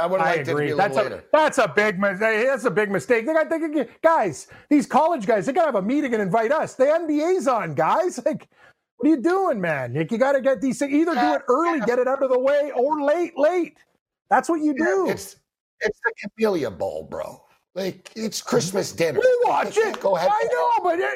[0.00, 0.64] I would have liked agree.
[0.64, 1.24] it to be a that's little a, later.
[1.32, 2.46] That's a big mistake.
[2.46, 3.26] That's a big mistake.
[3.26, 6.52] They got to guys, these college guys, they got to have a meeting and invite
[6.52, 6.74] us.
[6.74, 8.20] The NBA's on, guys.
[8.24, 8.48] Like,
[9.04, 9.92] what are you doing, man?
[9.92, 10.92] Like, you got to get these things.
[10.92, 13.76] Either do it early, get it out of the way, or late, late.
[14.30, 15.08] That's what you do.
[15.10, 15.36] It's,
[15.80, 17.42] it's the Camellia Bowl, bro.
[17.74, 19.18] Like it's Christmas dinner.
[19.20, 20.00] We watch it.
[20.00, 20.30] Go ahead.
[20.32, 21.10] I know, but it,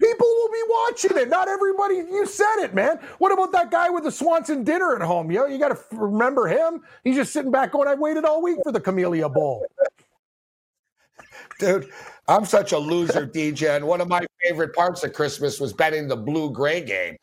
[0.00, 1.28] people will be watching it.
[1.28, 1.96] Not everybody.
[1.96, 2.98] You said it, man.
[3.18, 5.30] What about that guy with the Swanson dinner at home?
[5.30, 6.82] Yo, you got to remember him.
[7.04, 9.64] He's just sitting back going, "I waited all week for the Camellia Bowl."
[11.60, 11.90] Dude,
[12.26, 13.76] I'm such a loser, DJ.
[13.76, 17.16] And one of my favorite parts of Christmas was betting the blue gray game.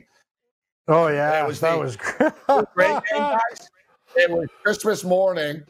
[0.88, 1.98] Oh yeah, it was that the, was
[2.74, 3.38] great game.
[4.16, 5.64] It was Christmas morning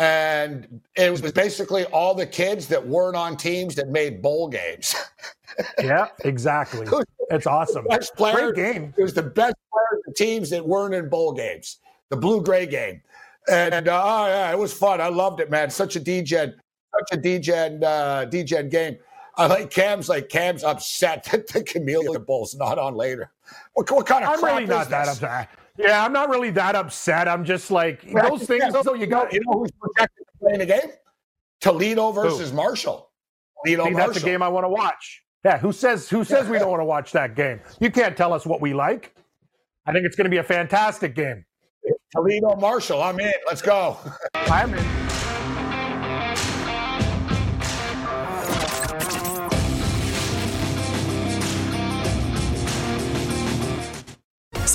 [0.00, 4.94] and it was basically all the kids that weren't on teams that made bowl games.
[5.78, 6.86] yeah, exactly.
[7.28, 7.84] It's awesome.
[7.84, 8.94] Best player, Great game.
[8.96, 12.66] It was the best players of teams that weren't in bowl games, the blue gray
[12.66, 13.02] game.
[13.50, 15.02] And uh, oh yeah, it was fun.
[15.02, 15.68] I loved it, man.
[15.68, 18.96] Such a DGen, such a DGen, uh, DGen game.
[19.36, 23.30] I like Cam's like Cam's upset that the Camellia Bowl's not on later.
[23.74, 25.48] What, what kind of I'm really not that upset.
[25.78, 27.28] Yeah, I'm not really that upset.
[27.28, 28.64] I'm just like yeah, those things.
[28.72, 30.90] Yeah, so you got you know who's projected to play in the game?
[31.60, 32.56] Toledo versus Who?
[32.56, 33.10] Marshall.
[33.64, 34.12] Toledo See, Marshall.
[34.12, 35.22] That's a game I want to watch.
[35.44, 37.60] Yeah, who says who says we don't want to watch that game?
[37.80, 39.14] You can't tell us what we like.
[39.86, 41.44] I think it's going to be a fantastic game.
[42.14, 43.32] Toledo Marshall, I'm in.
[43.46, 43.96] Let's go.
[44.34, 44.99] I'm in.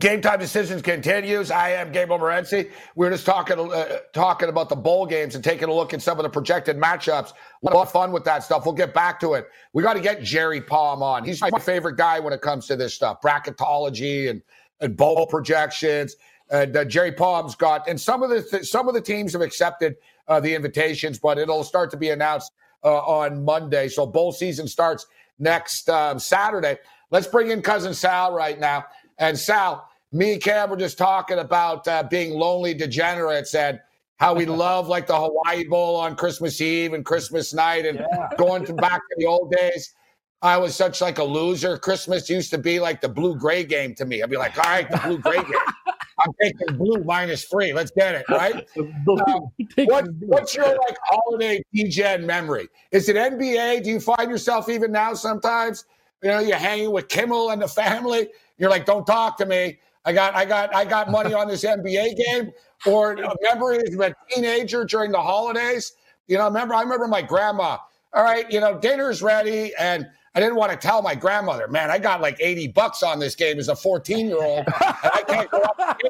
[0.00, 1.50] Game time decisions continues.
[1.50, 2.70] I am Gabriel Morency.
[2.94, 6.02] We are just talking uh, talking about the bowl games and taking a look at
[6.02, 7.32] some of the projected matchups.
[7.62, 8.64] A lot of fun with that stuff.
[8.64, 9.48] We'll get back to it.
[9.72, 11.24] We got to get Jerry Palm on.
[11.24, 14.42] He's my favorite guy when it comes to this stuff, bracketology and
[14.80, 16.16] and bowl projections.
[16.50, 19.42] And uh, Jerry Palm's got, and some of the th- some of the teams have
[19.42, 19.96] accepted
[20.28, 22.52] uh, the invitations, but it'll start to be announced
[22.84, 23.88] uh, on Monday.
[23.88, 25.06] So bowl season starts
[25.38, 26.78] next um, Saturday.
[27.10, 28.84] Let's bring in cousin Sal right now.
[29.18, 33.80] And Sal, me and Cam were just talking about uh, being lonely degenerates and
[34.18, 38.28] how we love like the Hawaii Bowl on Christmas Eve and Christmas night and yeah.
[38.36, 39.94] going to back to the old days.
[40.42, 41.78] I was such like a loser.
[41.78, 44.22] Christmas used to be like the blue gray game to me.
[44.22, 45.52] I'd be like, all right, the blue gray game.
[46.18, 47.72] I'm taking blue minus three.
[47.72, 48.66] Let's get it, right?
[48.76, 49.48] Um,
[49.86, 52.68] what, what's your like holiday DGen memory?
[52.90, 53.82] Is it NBA?
[53.84, 55.84] Do you find yourself even now sometimes?
[56.22, 58.28] You know, you're hanging with Kimmel and the family.
[58.58, 59.78] You're like, don't talk to me.
[60.04, 62.52] I got, I got, I got money on this NBA game.
[62.86, 65.94] Or memories of a teenager during the holidays.
[66.26, 67.78] You know, remember, I remember my grandma.
[68.12, 71.90] All right, you know, dinner's ready, and I didn't want to tell my grandmother, man,
[71.90, 74.74] I got like 80 bucks on this game as a 14 year old, and
[75.12, 76.00] I can't go up.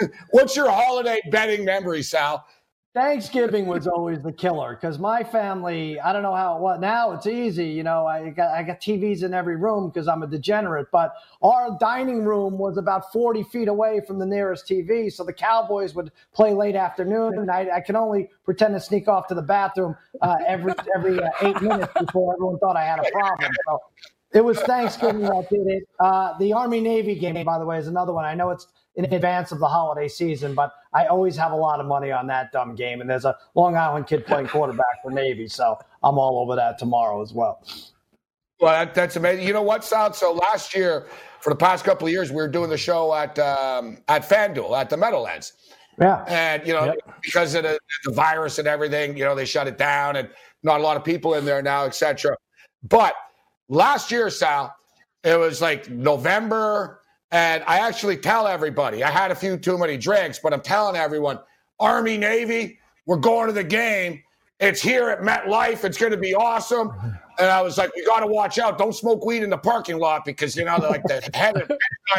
[0.30, 2.44] What's your holiday betting memory, Sal?
[2.92, 6.80] Thanksgiving was always the killer because my family, I don't know how it was.
[6.80, 7.66] Now it's easy.
[7.66, 11.14] You know, I got, I got TVs in every room because I'm a degenerate, but
[11.40, 15.12] our dining room was about 40 feet away from the nearest TV.
[15.12, 19.06] So the Cowboys would play late afternoon and I, I can only pretend to sneak
[19.06, 22.98] off to the bathroom uh, every, every uh, eight minutes before everyone thought I had
[22.98, 23.52] a problem.
[23.68, 23.78] So
[24.34, 25.84] it was Thanksgiving that did it.
[26.00, 28.24] Uh, the Army Navy game, by the way, is another one.
[28.24, 31.80] I know it's in advance of the holiday season, but I always have a lot
[31.80, 33.00] of money on that dumb game.
[33.00, 36.78] And there's a Long Island kid playing quarterback for Navy, so I'm all over that
[36.78, 37.64] tomorrow as well.
[38.60, 39.46] Well, that, that's amazing.
[39.46, 40.12] You know what, Sal?
[40.12, 41.06] So last year,
[41.40, 44.78] for the past couple of years, we were doing the show at um, at FanDuel
[44.78, 45.54] at the Meadowlands.
[45.98, 46.24] Yeah.
[46.26, 46.98] And, you know, yep.
[47.22, 50.30] because of the, the virus and everything, you know, they shut it down and
[50.62, 52.36] not a lot of people in there now, etc.
[52.82, 53.14] But
[53.68, 54.74] last year, Sal,
[55.24, 56.99] it was like November,
[57.32, 60.96] and I actually tell everybody, I had a few too many drinks, but I'm telling
[60.96, 61.38] everyone,
[61.78, 64.22] Army, Navy, we're going to the game.
[64.58, 65.84] It's here at MetLife.
[65.84, 66.92] It's going to be awesome.
[67.38, 68.76] And I was like, we got to watch out.
[68.76, 71.70] Don't smoke weed in the parking lot because, you know, like the head of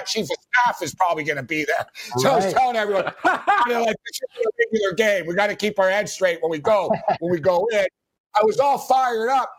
[0.08, 1.86] chief of staff is probably going to be there.
[2.18, 2.42] So right.
[2.42, 5.28] I was telling everyone, like, this is a regular game.
[5.28, 7.86] We got to keep our heads straight when we go, when we go in.
[8.34, 9.54] I was all fired up.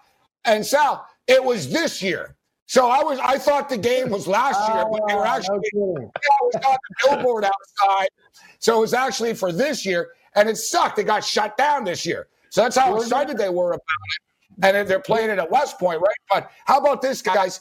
[0.44, 2.36] And Sal, it was this year.
[2.72, 5.58] So I was I thought the game was last year, but they were oh, actually
[5.58, 6.06] okay.
[6.06, 8.08] I was on the billboard outside.
[8.60, 10.98] So it was actually for this year, and it sucked.
[10.98, 12.28] It got shut down this year.
[12.48, 14.74] So that's how excited they were about it.
[14.74, 16.16] And they're playing it at West Point, right?
[16.30, 17.60] But how about this, guys?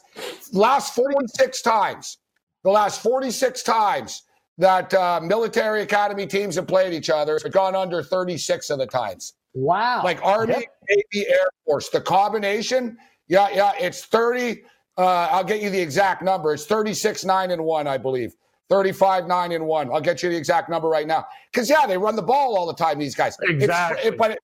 [0.54, 2.19] Last 46 times,
[2.63, 4.24] the last 46 times
[4.60, 8.88] that uh, military academy teams have played each other, it's gone under 36 of the
[8.88, 9.34] times.
[9.56, 10.04] Wow.
[10.06, 11.04] Like Army, yep.
[11.13, 11.89] Navy, Air Force.
[11.89, 12.97] The combination,
[13.28, 14.63] yeah, yeah, it's 30
[15.02, 16.54] uh, I'll get you the exact number.
[16.54, 18.36] It's 36, 9, and 1, I believe.
[18.70, 19.92] 35, 9, and 1.
[19.92, 21.26] I'll get you the exact number right now.
[21.52, 23.38] Because, yeah, they run the ball all the time, these guys.
[23.42, 24.10] Exactly.
[24.10, 24.40] It, but it,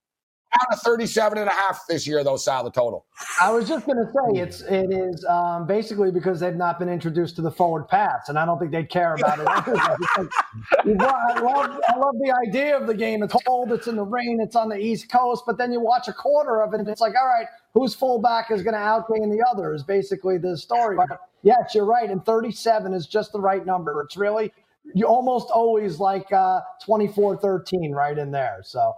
[0.53, 3.05] down to 37 and a half this year, though, Sal, the total.
[3.41, 6.89] I was just going to say it's it is um, basically because they've not been
[6.89, 9.47] introduced to the forward pass, and I don't think they'd care about it.
[9.47, 13.23] I love I love the idea of the game.
[13.23, 16.07] It's cold, it's in the rain, it's on the East Coast, but then you watch
[16.07, 19.29] a quarter of it, and it's like, all right, whose fullback is going to outgain
[19.31, 20.95] the other is basically the story.
[20.95, 24.01] But yes, you're right, and 37 is just the right number.
[24.01, 24.51] It's really
[24.95, 28.59] you almost always like uh, 24-13 right in there.
[28.63, 28.93] So.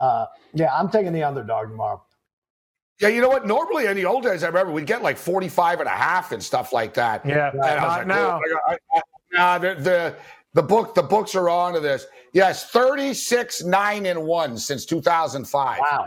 [0.00, 2.02] Uh, yeah, I'm taking the underdog tomorrow.
[3.00, 3.46] Yeah, you know what?
[3.46, 6.42] Normally in the old days, I remember we'd get like 45 and a half and
[6.42, 7.24] stuff like that.
[7.26, 8.40] Yeah, and I was like, now.
[8.94, 9.00] Oh,
[9.32, 10.16] nah, the, the,
[10.54, 12.06] the book the books are on to this.
[12.32, 15.78] Yes, 36 9 and 1 since 2005.
[15.78, 16.06] Wow.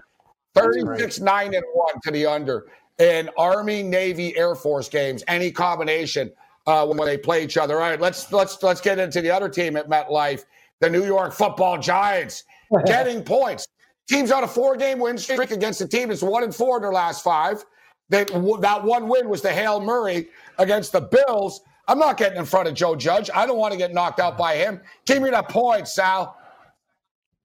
[0.56, 2.66] 36 9 and 1 to the under
[2.98, 6.32] in Army, Navy, Air Force games, any combination
[6.68, 7.76] uh, when they play each other.
[7.76, 10.46] All right, let's let's let's get into the other team at MetLife,
[10.80, 12.44] the New York Football Giants,
[12.86, 13.68] getting points.
[14.10, 16.82] Teams on a four game win streak against a team that's one and four in
[16.82, 17.64] their last five.
[18.10, 18.28] That,
[18.62, 21.62] that one win was the Hail Murray against the Bills.
[21.88, 23.30] I'm not getting in front of Joe Judge.
[23.34, 24.82] I don't want to get knocked out by him.
[25.06, 26.36] Give me the points, Sal.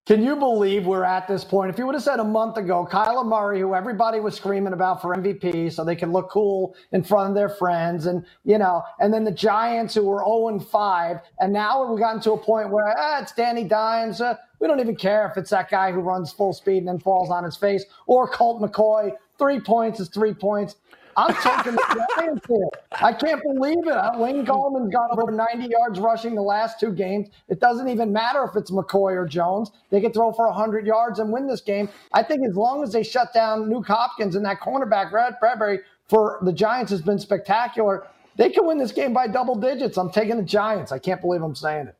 [0.06, 1.70] Can you believe we're at this point?
[1.70, 5.00] If you would have said a month ago, Kyler Murray, who everybody was screaming about
[5.00, 8.82] for MVP, so they can look cool in front of their friends, and you know,
[9.00, 12.38] and then the Giants, who were 0 and 5, and now we've gotten to a
[12.38, 14.20] point where ah, it's Danny Dimes.
[14.20, 16.98] Uh, we don't even care if it's that guy who runs full speed and then
[16.98, 19.12] falls on his face, or Colt McCoy.
[19.38, 20.76] Three points is three points.
[21.16, 22.68] I'm taking the Giants here.
[22.92, 23.92] I can't believe it.
[23.92, 27.28] Uh, Wayne Gallman's got over 90 yards rushing the last two games.
[27.48, 29.70] It doesn't even matter if it's McCoy or Jones.
[29.90, 31.88] They can throw for 100 yards and win this game.
[32.12, 35.80] I think as long as they shut down Nuk Hopkins and that cornerback, Red Bradberry,
[36.08, 38.06] for the Giants has been spectacular.
[38.36, 39.96] They can win this game by double digits.
[39.96, 40.92] I'm taking the Giants.
[40.92, 41.96] I can't believe I'm saying it.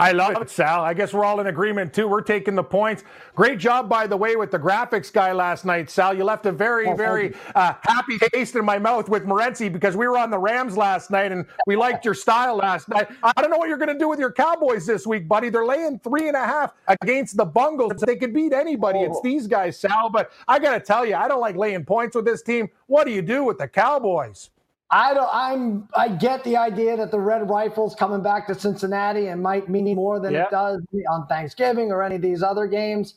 [0.00, 0.82] I love it, Sal.
[0.82, 2.08] I guess we're all in agreement too.
[2.08, 3.04] We're taking the points.
[3.34, 6.16] Great job, by the way, with the graphics guy last night, Sal.
[6.16, 9.98] You left a very, oh, very uh, happy taste in my mouth with Morency because
[9.98, 13.08] we were on the Rams last night and we liked your style last night.
[13.22, 15.50] I don't know what you're going to do with your Cowboys this week, buddy.
[15.50, 16.72] They're laying three and a half
[17.02, 18.00] against the Bungles.
[18.00, 19.00] They could beat anybody.
[19.00, 19.20] It's oh.
[19.22, 20.08] these guys, Sal.
[20.08, 22.70] But I got to tell you, I don't like laying points with this team.
[22.86, 24.48] What do you do with the Cowboys?
[24.90, 25.28] I don't.
[25.32, 25.88] I'm.
[25.94, 29.94] I get the idea that the Red Rifles coming back to Cincinnati and might mean
[29.94, 30.46] more than yep.
[30.46, 33.14] it does on Thanksgiving or any of these other games.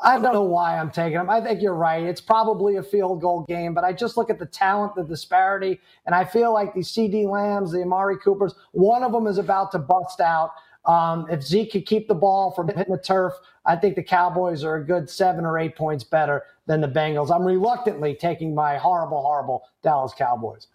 [0.00, 1.30] I don't know why I'm taking them.
[1.30, 2.04] I think you're right.
[2.04, 5.80] It's probably a field goal game, but I just look at the talent, the disparity,
[6.04, 9.72] and I feel like the CeeDee Lambs, the Amari Coopers, one of them is about
[9.72, 10.52] to bust out.
[10.84, 13.32] Um, if Zeke could keep the ball from hitting the turf,
[13.64, 17.34] I think the Cowboys are a good seven or eight points better than the Bengals.
[17.34, 20.68] I'm reluctantly taking my horrible, horrible Dallas Cowboys.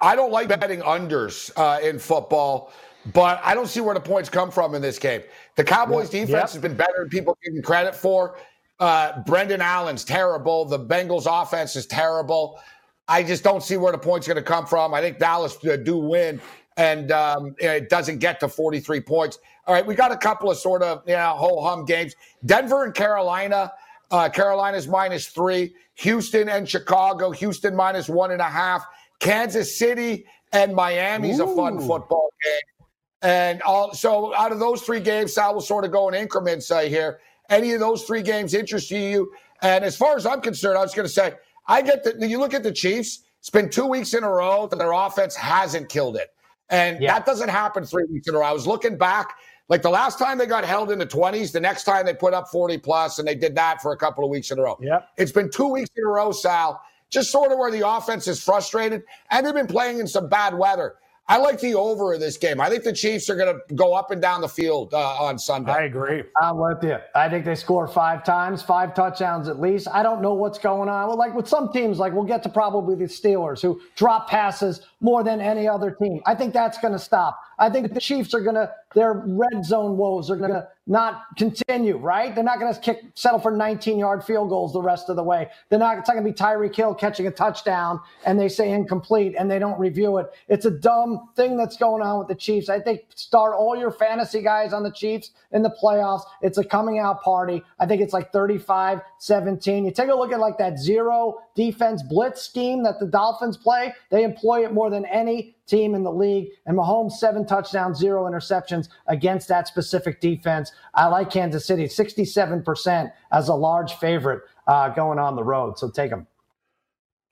[0.00, 2.72] I don't like betting unders uh, in football,
[3.12, 5.22] but I don't see where the points come from in this game.
[5.56, 6.50] The Cowboys' defense yep.
[6.50, 8.36] has been better than people give credit for.
[8.80, 10.64] Uh, Brandon Allen's terrible.
[10.64, 12.60] The Bengals' offense is terrible.
[13.08, 14.94] I just don't see where the points are going to come from.
[14.94, 16.40] I think Dallas uh, do win,
[16.76, 19.38] and um, it doesn't get to 43 points.
[19.66, 22.14] All right, we got a couple of sort of you know whole hum games.
[22.44, 23.72] Denver and Carolina.
[24.10, 25.74] Uh, Carolina's minus three.
[25.96, 27.30] Houston and Chicago.
[27.30, 28.86] Houston minus one and a half.
[29.20, 31.52] Kansas City and Miami's Ooh.
[31.52, 32.86] a fun football game.
[33.22, 36.70] And all, so out of those three games, I will sort of go in increments
[36.70, 37.20] uh, here.
[37.50, 39.32] Any of those three games interest you?
[39.62, 41.34] And as far as I'm concerned, I was going to say,
[41.66, 44.66] I get that you look at the Chiefs, it's been two weeks in a row
[44.68, 46.32] that their offense hasn't killed it.
[46.70, 47.14] And yeah.
[47.14, 48.44] that doesn't happen three weeks in a row.
[48.44, 49.34] I was looking back,
[49.68, 52.34] like the last time they got held in the 20s, the next time they put
[52.34, 54.78] up 40 plus, and they did that for a couple of weeks in a row.
[54.80, 55.08] Yep.
[55.16, 56.80] It's been two weeks in a row, Sal
[57.10, 60.56] just sort of where the offense is frustrated, and they've been playing in some bad
[60.56, 60.96] weather.
[61.30, 62.58] I like the over of this game.
[62.58, 65.38] I think the Chiefs are going to go up and down the field uh, on
[65.38, 65.72] Sunday.
[65.72, 66.22] I agree.
[66.40, 66.96] I'm with you.
[67.14, 69.88] I think they score five times, five touchdowns at least.
[69.92, 71.08] I don't know what's going on.
[71.08, 74.80] Well, like with some teams, like we'll get to probably the Steelers who drop passes
[75.00, 76.22] more than any other team.
[76.24, 77.38] I think that's going to stop.
[77.58, 81.22] I think the Chiefs are going to, their red zone woes are going to not
[81.36, 82.34] continue, right?
[82.34, 85.22] They're not going to kick, settle for 19 yard field goals the rest of the
[85.22, 85.48] way.
[85.68, 88.72] They're not, it's not going to be Tyreek Hill catching a touchdown and they say
[88.72, 90.30] incomplete and they don't review it.
[90.48, 92.68] It's a dumb thing that's going on with the Chiefs.
[92.68, 96.22] I think start all your fantasy guys on the Chiefs in the playoffs.
[96.42, 97.62] It's a coming out party.
[97.78, 99.84] I think it's like 35 17.
[99.84, 103.94] You take a look at like that zero defense blitz scheme that the Dolphins play.
[104.10, 106.48] They employ it more than any team in the league.
[106.66, 110.72] And Mahomes, seven touchdowns, zero interceptions against that specific defense.
[110.94, 115.78] I like Kansas City, 67% as a large favorite uh, going on the road.
[115.78, 116.26] So take them.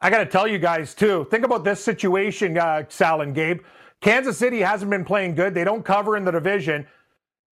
[0.00, 3.61] I got to tell you guys, too, think about this situation, uh, Sal and Gabe.
[4.00, 5.54] Kansas City hasn't been playing good.
[5.54, 6.86] They don't cover in the division.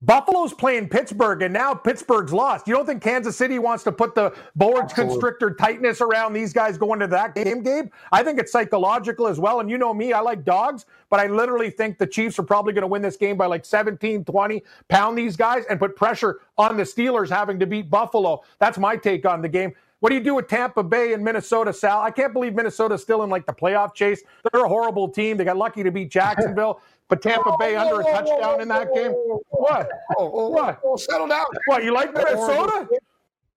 [0.05, 2.69] Buffalo's playing Pittsburgh, and now Pittsburgh's lost.
[2.69, 6.77] You don't think Kansas City wants to put the boa constrictor tightness around these guys
[6.77, 7.91] going to that game, Gabe?
[8.13, 9.61] I think it's psychological as well.
[9.61, 12.75] And you know me, I like dogs, but I literally think the Chiefs are probably
[12.75, 16.41] going to win this game by like 17, 20, pound these guys and put pressure
[16.59, 18.43] on the Steelers having to beat Buffalo.
[18.59, 19.73] That's my take on the game.
[20.05, 22.03] What do you do with Tampa Bay and Minnesota, Sal?
[22.03, 24.23] I can't believe Minnesota's still in like the playoff chase.
[24.53, 25.39] They're a horrible team.
[25.39, 26.83] They got lucky to beat Jacksonville.
[27.09, 29.13] But Tampa Bay under a touchdown in that game.
[29.13, 29.89] What?
[30.19, 30.81] Oh, oh, oh, What?
[30.85, 31.45] Oh, settle down.
[31.67, 31.85] What?
[31.85, 32.89] You like Minnesota?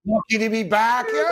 [0.06, 1.06] Lucky to be back.
[1.12, 1.22] Yeah,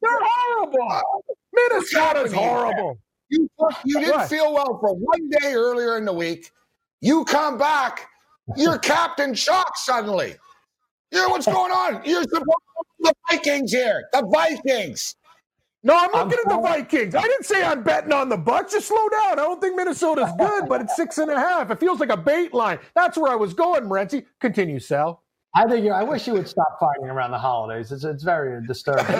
[0.00, 1.24] They're horrible.
[1.52, 2.98] Minnesota's horrible.
[3.30, 3.48] You,
[3.84, 4.28] you didn't what?
[4.28, 6.50] feel well for one day earlier in the week.
[7.00, 8.08] You come back,
[8.56, 10.34] you're Captain Shock suddenly.
[11.10, 12.02] You know what's going on?
[12.04, 14.08] You're supposed to the Vikings here.
[14.12, 15.16] The Vikings.
[15.84, 17.14] No, I'm looking I'm at the Vikings.
[17.14, 18.72] I didn't say I'm betting on the Bucs.
[18.72, 19.32] Just slow down.
[19.38, 21.70] I don't think Minnesota's good, but it's six and a half.
[21.70, 22.78] It feels like a bait line.
[22.94, 24.26] That's where I was going, Morency.
[24.40, 25.22] Continue, Sal.
[25.54, 27.90] I think you I wish you would stop fighting around the holidays.
[27.90, 29.06] It's, it's very disturbing.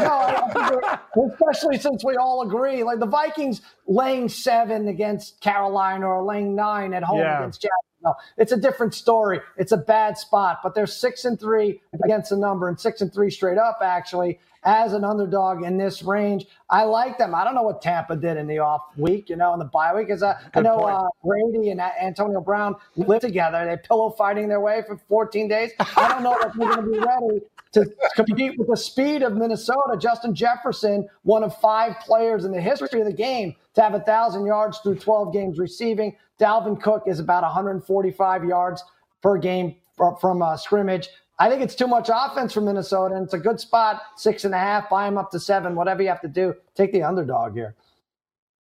[1.16, 6.54] No, especially since we all agree, like the Vikings laying seven against Carolina or laying
[6.54, 7.38] nine at home yeah.
[7.38, 7.62] against
[8.02, 9.40] No, it's a different story.
[9.56, 13.12] It's a bad spot, but they're six and three against the number and six and
[13.12, 16.46] three straight up, actually, as an underdog in this range.
[16.70, 17.34] I like them.
[17.34, 19.94] I don't know what Tampa did in the off week, you know, in the bye
[19.94, 20.06] week.
[20.06, 23.64] Because I, I know uh, Brady and Antonio Brown lived together.
[23.66, 25.72] They pillow fighting their way for 14 days.
[25.80, 27.40] I don't know if they're going to be ready
[27.72, 29.96] to compete with the speed of Minnesota.
[29.98, 33.98] Justin Jefferson, one of five players in the history of the game to have a
[33.98, 36.16] 1,000 yards through 12 games receiving.
[36.40, 38.84] Dalvin Cook is about 145 yards
[39.22, 39.76] per game
[40.20, 41.08] from a scrimmage.
[41.40, 44.02] I think it's too much offense for Minnesota, and it's a good spot.
[44.16, 46.54] Six and a half, buy him up to seven, whatever you have to do.
[46.74, 47.76] Take the underdog here.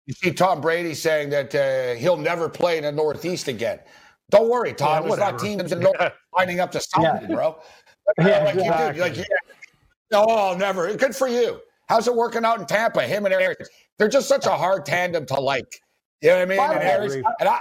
[0.05, 3.79] You see Tom Brady saying that uh, he'll never play in the Northeast again.
[4.29, 5.03] Don't worry, Tom.
[5.03, 7.35] Yeah, There's not teams in the North lining up to something, yeah.
[7.35, 7.59] bro.
[8.19, 8.87] Yeah, like exactly.
[8.87, 9.01] you do.
[9.01, 9.23] Like, yeah.
[10.13, 10.93] Oh, never.
[10.95, 11.59] Good for you.
[11.89, 13.01] How's it working out in Tampa?
[13.01, 13.67] Him and Arians.
[13.97, 15.81] They're just such a hard tandem to like.
[16.21, 16.57] You know what I mean?
[16.73, 17.59] And, Arians, and I,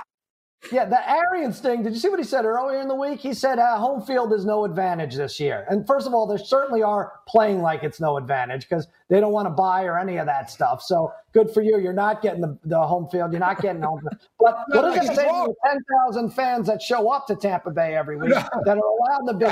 [0.73, 1.83] yeah, the Arians thing.
[1.83, 3.21] Did you see what he said earlier in the week?
[3.21, 5.67] He said uh, home field is no advantage this year.
[5.69, 9.33] And first of all, they certainly are playing like it's no advantage because they don't
[9.33, 10.83] want to buy or any of that stuff.
[10.83, 11.79] So good for you.
[11.79, 13.33] You're not getting the, the home field.
[13.33, 14.01] You're not getting home.
[14.01, 14.21] Field.
[14.41, 17.95] But what does it say to the 10,000 fans that show up to Tampa Bay
[17.97, 18.31] every week
[18.65, 19.49] that are allowed in the big?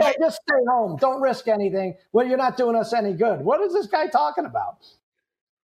[0.00, 0.96] Hey, just stay home.
[0.98, 1.94] Don't risk anything.
[2.12, 3.40] Well, you're not doing us any good.
[3.40, 4.86] What is this guy talking about?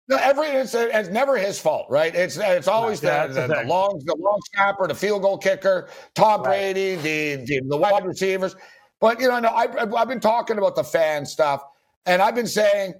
[0.08, 2.14] No, every it's, uh, it's never his fault, right?
[2.14, 6.40] It's it's always the, the, the, long the long snapper, the field goal kicker, Tom
[6.40, 6.74] right.
[6.74, 8.56] Brady, the, the the wide receivers.
[9.00, 9.66] But you know, no, I,
[10.00, 11.62] I've been talking about the fan stuff,
[12.06, 12.94] and I've been saying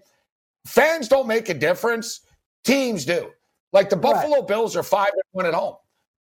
[0.67, 2.21] fans don't make a difference.
[2.65, 3.31] Teams do.
[3.73, 4.49] Like the Buffalo right.
[4.49, 5.77] Bills are five and one at home.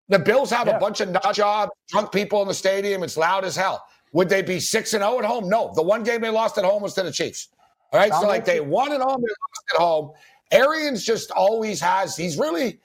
[0.09, 0.77] The Bills have yeah.
[0.77, 3.03] a bunch of nut job, drunk people in the stadium.
[3.03, 3.85] It's loud as hell.
[4.13, 5.47] Would they be six and zero oh at home?
[5.47, 5.71] No.
[5.75, 7.49] The one game they lost at home was to the Chiefs.
[7.93, 10.11] All right, so like they won at home, they lost at home.
[10.51, 12.15] Arians just always has.
[12.15, 12.79] He's really,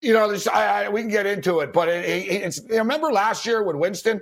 [0.00, 2.60] you know, I, I, we can get into it, but it, it, it's.
[2.68, 4.20] remember last year with Winston,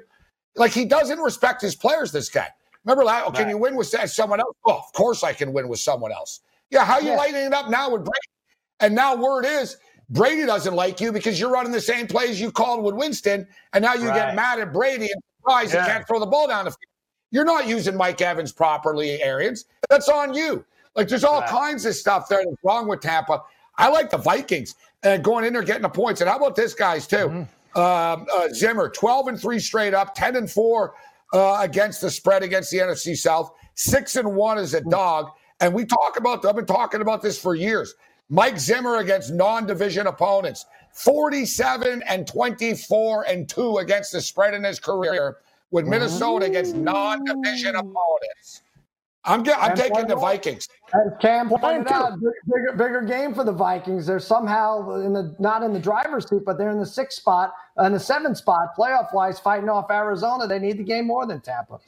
[0.56, 2.12] like he doesn't respect his players.
[2.12, 2.48] This guy.
[2.84, 3.24] Remember last?
[3.26, 4.54] Oh, can you win with someone else?
[4.66, 6.40] Oh, of course I can win with someone else.
[6.70, 7.16] Yeah, how are you yeah.
[7.16, 8.28] lighting it up now with Brady?
[8.80, 9.78] And now word is
[10.10, 13.82] Brady doesn't like you because you're running the same plays you called with Winston, and
[13.82, 14.14] now you right.
[14.14, 15.84] get mad at Brady and surprised yeah.
[15.84, 16.78] he can't throw the ball down the field.
[17.30, 19.64] You're not using Mike Evans properly, Arians.
[19.88, 20.64] That's on you.
[20.94, 23.42] Like there's all kinds of stuff there that's wrong with Tampa.
[23.76, 26.20] I like the Vikings and going in there getting the points.
[26.20, 27.16] And how about this guys too?
[27.16, 27.78] Mm-hmm.
[27.78, 30.94] Um, uh, Zimmer, 12 and three straight up, 10 and four
[31.32, 34.90] uh, against the spread against the NFC South, six and one as a mm.
[34.90, 35.30] dog.
[35.60, 37.94] And we talk about, I've been talking about this for years.
[38.30, 44.78] Mike Zimmer against non-division opponents, 47 and 24 and two against the spread in his
[44.78, 45.38] career
[45.70, 48.62] with Minnesota against non-division opponents.
[49.26, 50.68] I'm get, I'm taking the Vikings.
[50.92, 54.06] As Cam pointed out, bigger, bigger game for the Vikings.
[54.06, 57.54] They're somehow in the not in the driver's seat, but they're in the sixth spot
[57.76, 60.46] and the seventh spot, playoff wise, fighting off Arizona.
[60.46, 61.80] They need the game more than Tampa.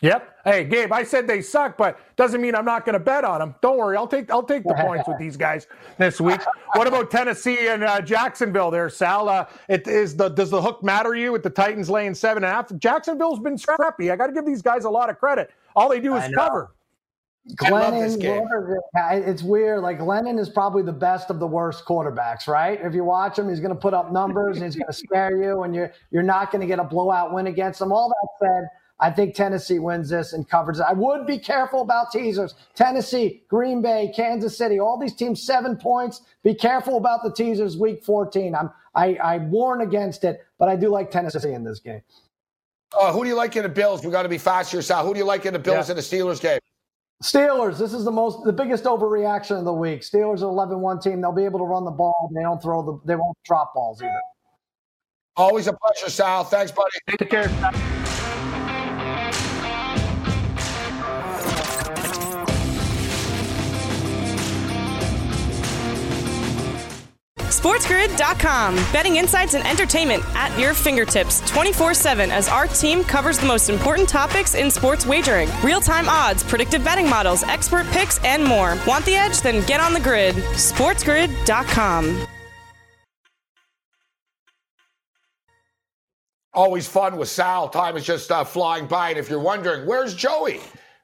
[0.00, 0.36] Yep.
[0.44, 3.40] Hey, Gabe, I said they suck, but doesn't mean I'm not going to bet on
[3.40, 3.56] them.
[3.60, 5.66] Don't worry, I'll take I'll take the points with these guys
[5.98, 6.40] this week.
[6.74, 8.70] What about Tennessee and uh, Jacksonville?
[8.70, 9.28] There, Sal.
[9.28, 12.44] Uh, it is the does the hook matter to you with the Titans laying seven
[12.44, 12.72] and a half?
[12.78, 14.12] Jacksonville's been scrappy.
[14.12, 15.50] I got to give these guys a lot of credit.
[15.74, 16.74] All they do is cover.
[17.56, 19.82] Glennon, it's weird.
[19.82, 22.78] Like Glennon is probably the best of the worst quarterbacks, right?
[22.80, 25.36] If you watch him, he's going to put up numbers and he's going to scare
[25.42, 27.90] you, and you're you're not going to get a blowout win against him.
[27.90, 28.68] All that said
[29.00, 30.86] I think Tennessee wins this and covers it.
[30.88, 32.54] I would be careful about teasers.
[32.74, 36.22] Tennessee, Green Bay, Kansas City, all these teams seven points.
[36.42, 38.54] Be careful about the teasers week 14.
[38.54, 42.02] I'm I, I warn against it, but I do like Tennessee in this game.
[42.98, 44.04] Uh, who do you like in the Bills?
[44.04, 45.06] We got to be fast yourself.
[45.06, 45.92] Who do you like in the Bills yeah.
[45.92, 46.58] and the Steelers game?
[47.22, 50.02] Steelers, this is the most the biggest overreaction of the week.
[50.02, 51.20] Steelers are 11-1 team.
[51.20, 52.30] They'll be able to run the ball.
[52.34, 54.20] They don't throw the they won't drop balls either.
[55.36, 56.44] Always a pleasure, Sal.
[56.44, 56.90] Thanks, buddy.
[57.18, 57.94] Take care.
[67.58, 68.76] SportsGrid.com.
[68.92, 73.68] Betting insights and entertainment at your fingertips 24 7 as our team covers the most
[73.68, 78.78] important topics in sports wagering real time odds, predictive betting models, expert picks, and more.
[78.86, 79.40] Want the edge?
[79.40, 80.36] Then get on the grid.
[80.36, 82.26] SportsGrid.com.
[86.54, 87.68] Always fun with Sal.
[87.68, 89.10] Time is just uh, flying by.
[89.10, 90.60] And if you're wondering, where's Joey?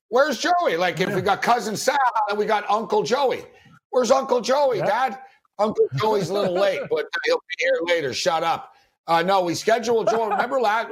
[0.08, 0.76] Where's Joey?
[0.76, 1.98] Like, if we got cousin Sal
[2.28, 3.44] and we got Uncle Joey.
[3.90, 5.18] Where's Uncle Joey, Dad?
[5.58, 8.12] Uncle Joey's a little late, but he'll be here later.
[8.12, 8.74] Shut up.
[9.06, 10.30] Uh, no, we scheduled Joey.
[10.30, 10.88] Remember last?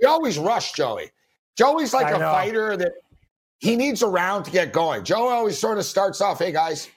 [0.00, 1.10] We always rush Joey.
[1.56, 2.30] Joey's like I a know.
[2.32, 2.92] fighter that
[3.58, 5.04] he needs a round to get going.
[5.04, 6.88] Joey always sort of starts off, "Hey guys,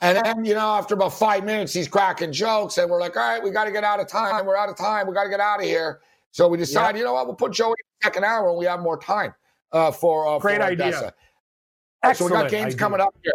[0.00, 3.26] And then, you know, after about five minutes, he's cracking jokes, and we're like, all
[3.26, 4.44] right, we got to get out of time.
[4.44, 5.06] We're out of time.
[5.06, 6.00] We got to get out of here.
[6.32, 8.66] So we decide, you know what, we'll put Joey in the second hour when we
[8.66, 9.32] have more time
[9.72, 10.86] uh, for uh, Great for idea.
[10.88, 11.14] Odessa.
[12.02, 12.78] Excellent So we got games idea.
[12.78, 13.32] coming up here.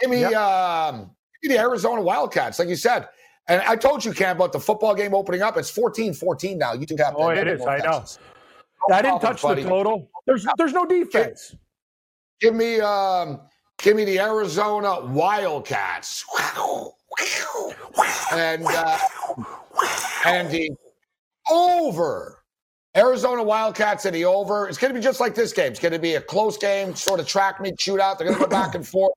[0.00, 0.32] Give me, Yep.
[0.34, 1.10] um,
[1.42, 3.08] the Arizona Wildcats, like you said.
[3.48, 5.56] And I told you, Cam, about the football game opening up.
[5.56, 6.74] It's 14-14 now.
[6.74, 7.64] You two have Oh, it is.
[7.64, 8.04] I know.
[8.92, 9.62] I didn't touch buddy.
[9.62, 10.10] the total.
[10.26, 11.54] There's there's no defense.
[12.40, 13.40] Give me, um,
[13.78, 16.24] give me the Arizona Wildcats.
[18.32, 18.98] And uh,
[20.26, 20.70] and the
[21.50, 22.42] over.
[22.96, 24.68] Arizona Wildcats and the over.
[24.68, 25.70] It's going to be just like this game.
[25.70, 28.18] It's going to be a close game, sort of track meet shootout.
[28.18, 29.12] They're going to go back and forth.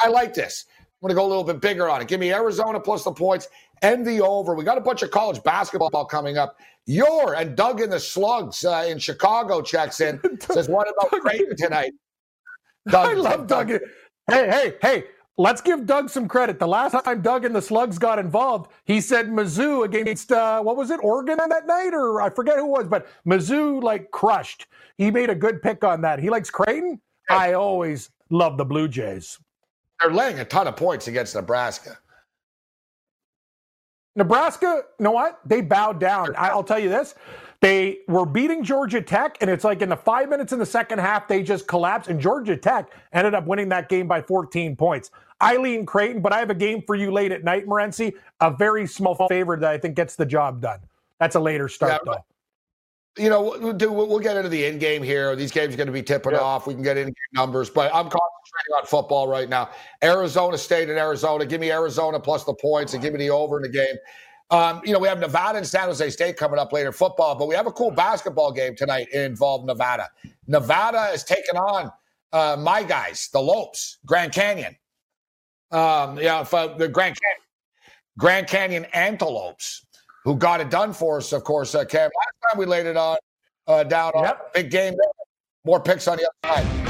[0.00, 0.64] I like this.
[1.02, 2.08] I'm going to go a little bit bigger on it.
[2.08, 3.48] Give me Arizona plus the points
[3.82, 4.54] and the over.
[4.54, 6.58] We got a bunch of college basketball coming up.
[6.86, 10.18] Your and Doug in the Slugs uh, in Chicago checks in.
[10.40, 11.92] Says, what about Creighton tonight?
[12.88, 13.68] Doug, I love Doug.
[13.68, 13.80] Hey,
[14.28, 15.04] hey, hey.
[15.38, 16.58] Let's give Doug some credit.
[16.58, 20.78] The last time Doug and the Slugs got involved, he said Mizzou against uh, what
[20.78, 24.66] was it, Oregon that night, or I forget who it was, but Mizzou like crushed.
[24.96, 26.20] He made a good pick on that.
[26.20, 27.02] He likes Creighton.
[27.28, 29.38] I always love the Blue Jays.
[30.00, 31.98] They're laying a ton of points against Nebraska.
[34.14, 35.40] Nebraska, you know what?
[35.44, 36.34] They bowed down.
[36.38, 37.14] I'll tell you this.
[37.60, 40.98] They were beating Georgia Tech, and it's like in the five minutes in the second
[40.98, 45.10] half, they just collapsed, and Georgia Tech ended up winning that game by 14 points.
[45.42, 48.14] Eileen Creighton, but I have a game for you late at night, Morency.
[48.40, 50.80] A very small favorite that I think gets the job done.
[51.18, 52.24] That's a later start, Yeah, though.
[53.18, 55.34] You know, we'll, do, we'll we'll get into the in game here.
[55.36, 56.38] These games are going to be tipping Yeah.
[56.40, 56.66] off.
[56.66, 59.70] We can get in numbers, but I'm concentrating on football right now.
[60.02, 61.46] Arizona State and Arizona.
[61.46, 63.96] Give me Arizona plus the points and give me the over in the game.
[64.50, 67.48] Um, you know, we have Nevada and San Jose State coming up later football, but
[67.48, 70.08] we have a cool basketball game tonight involved Nevada.
[70.46, 71.90] Nevada is taking on
[72.32, 74.76] uh, my guys, the Lopes, Grand Canyon.
[75.72, 77.42] Um, yeah, uh, the Grand Canyon,
[78.18, 79.85] Grand Canyon Antelopes,
[80.26, 81.74] who got it done for us, of course.
[81.74, 83.16] Uh, Cam, last time we laid it on
[83.68, 84.54] uh, down on Yep.
[84.54, 84.94] big game.
[85.64, 86.85] More picks on the other side.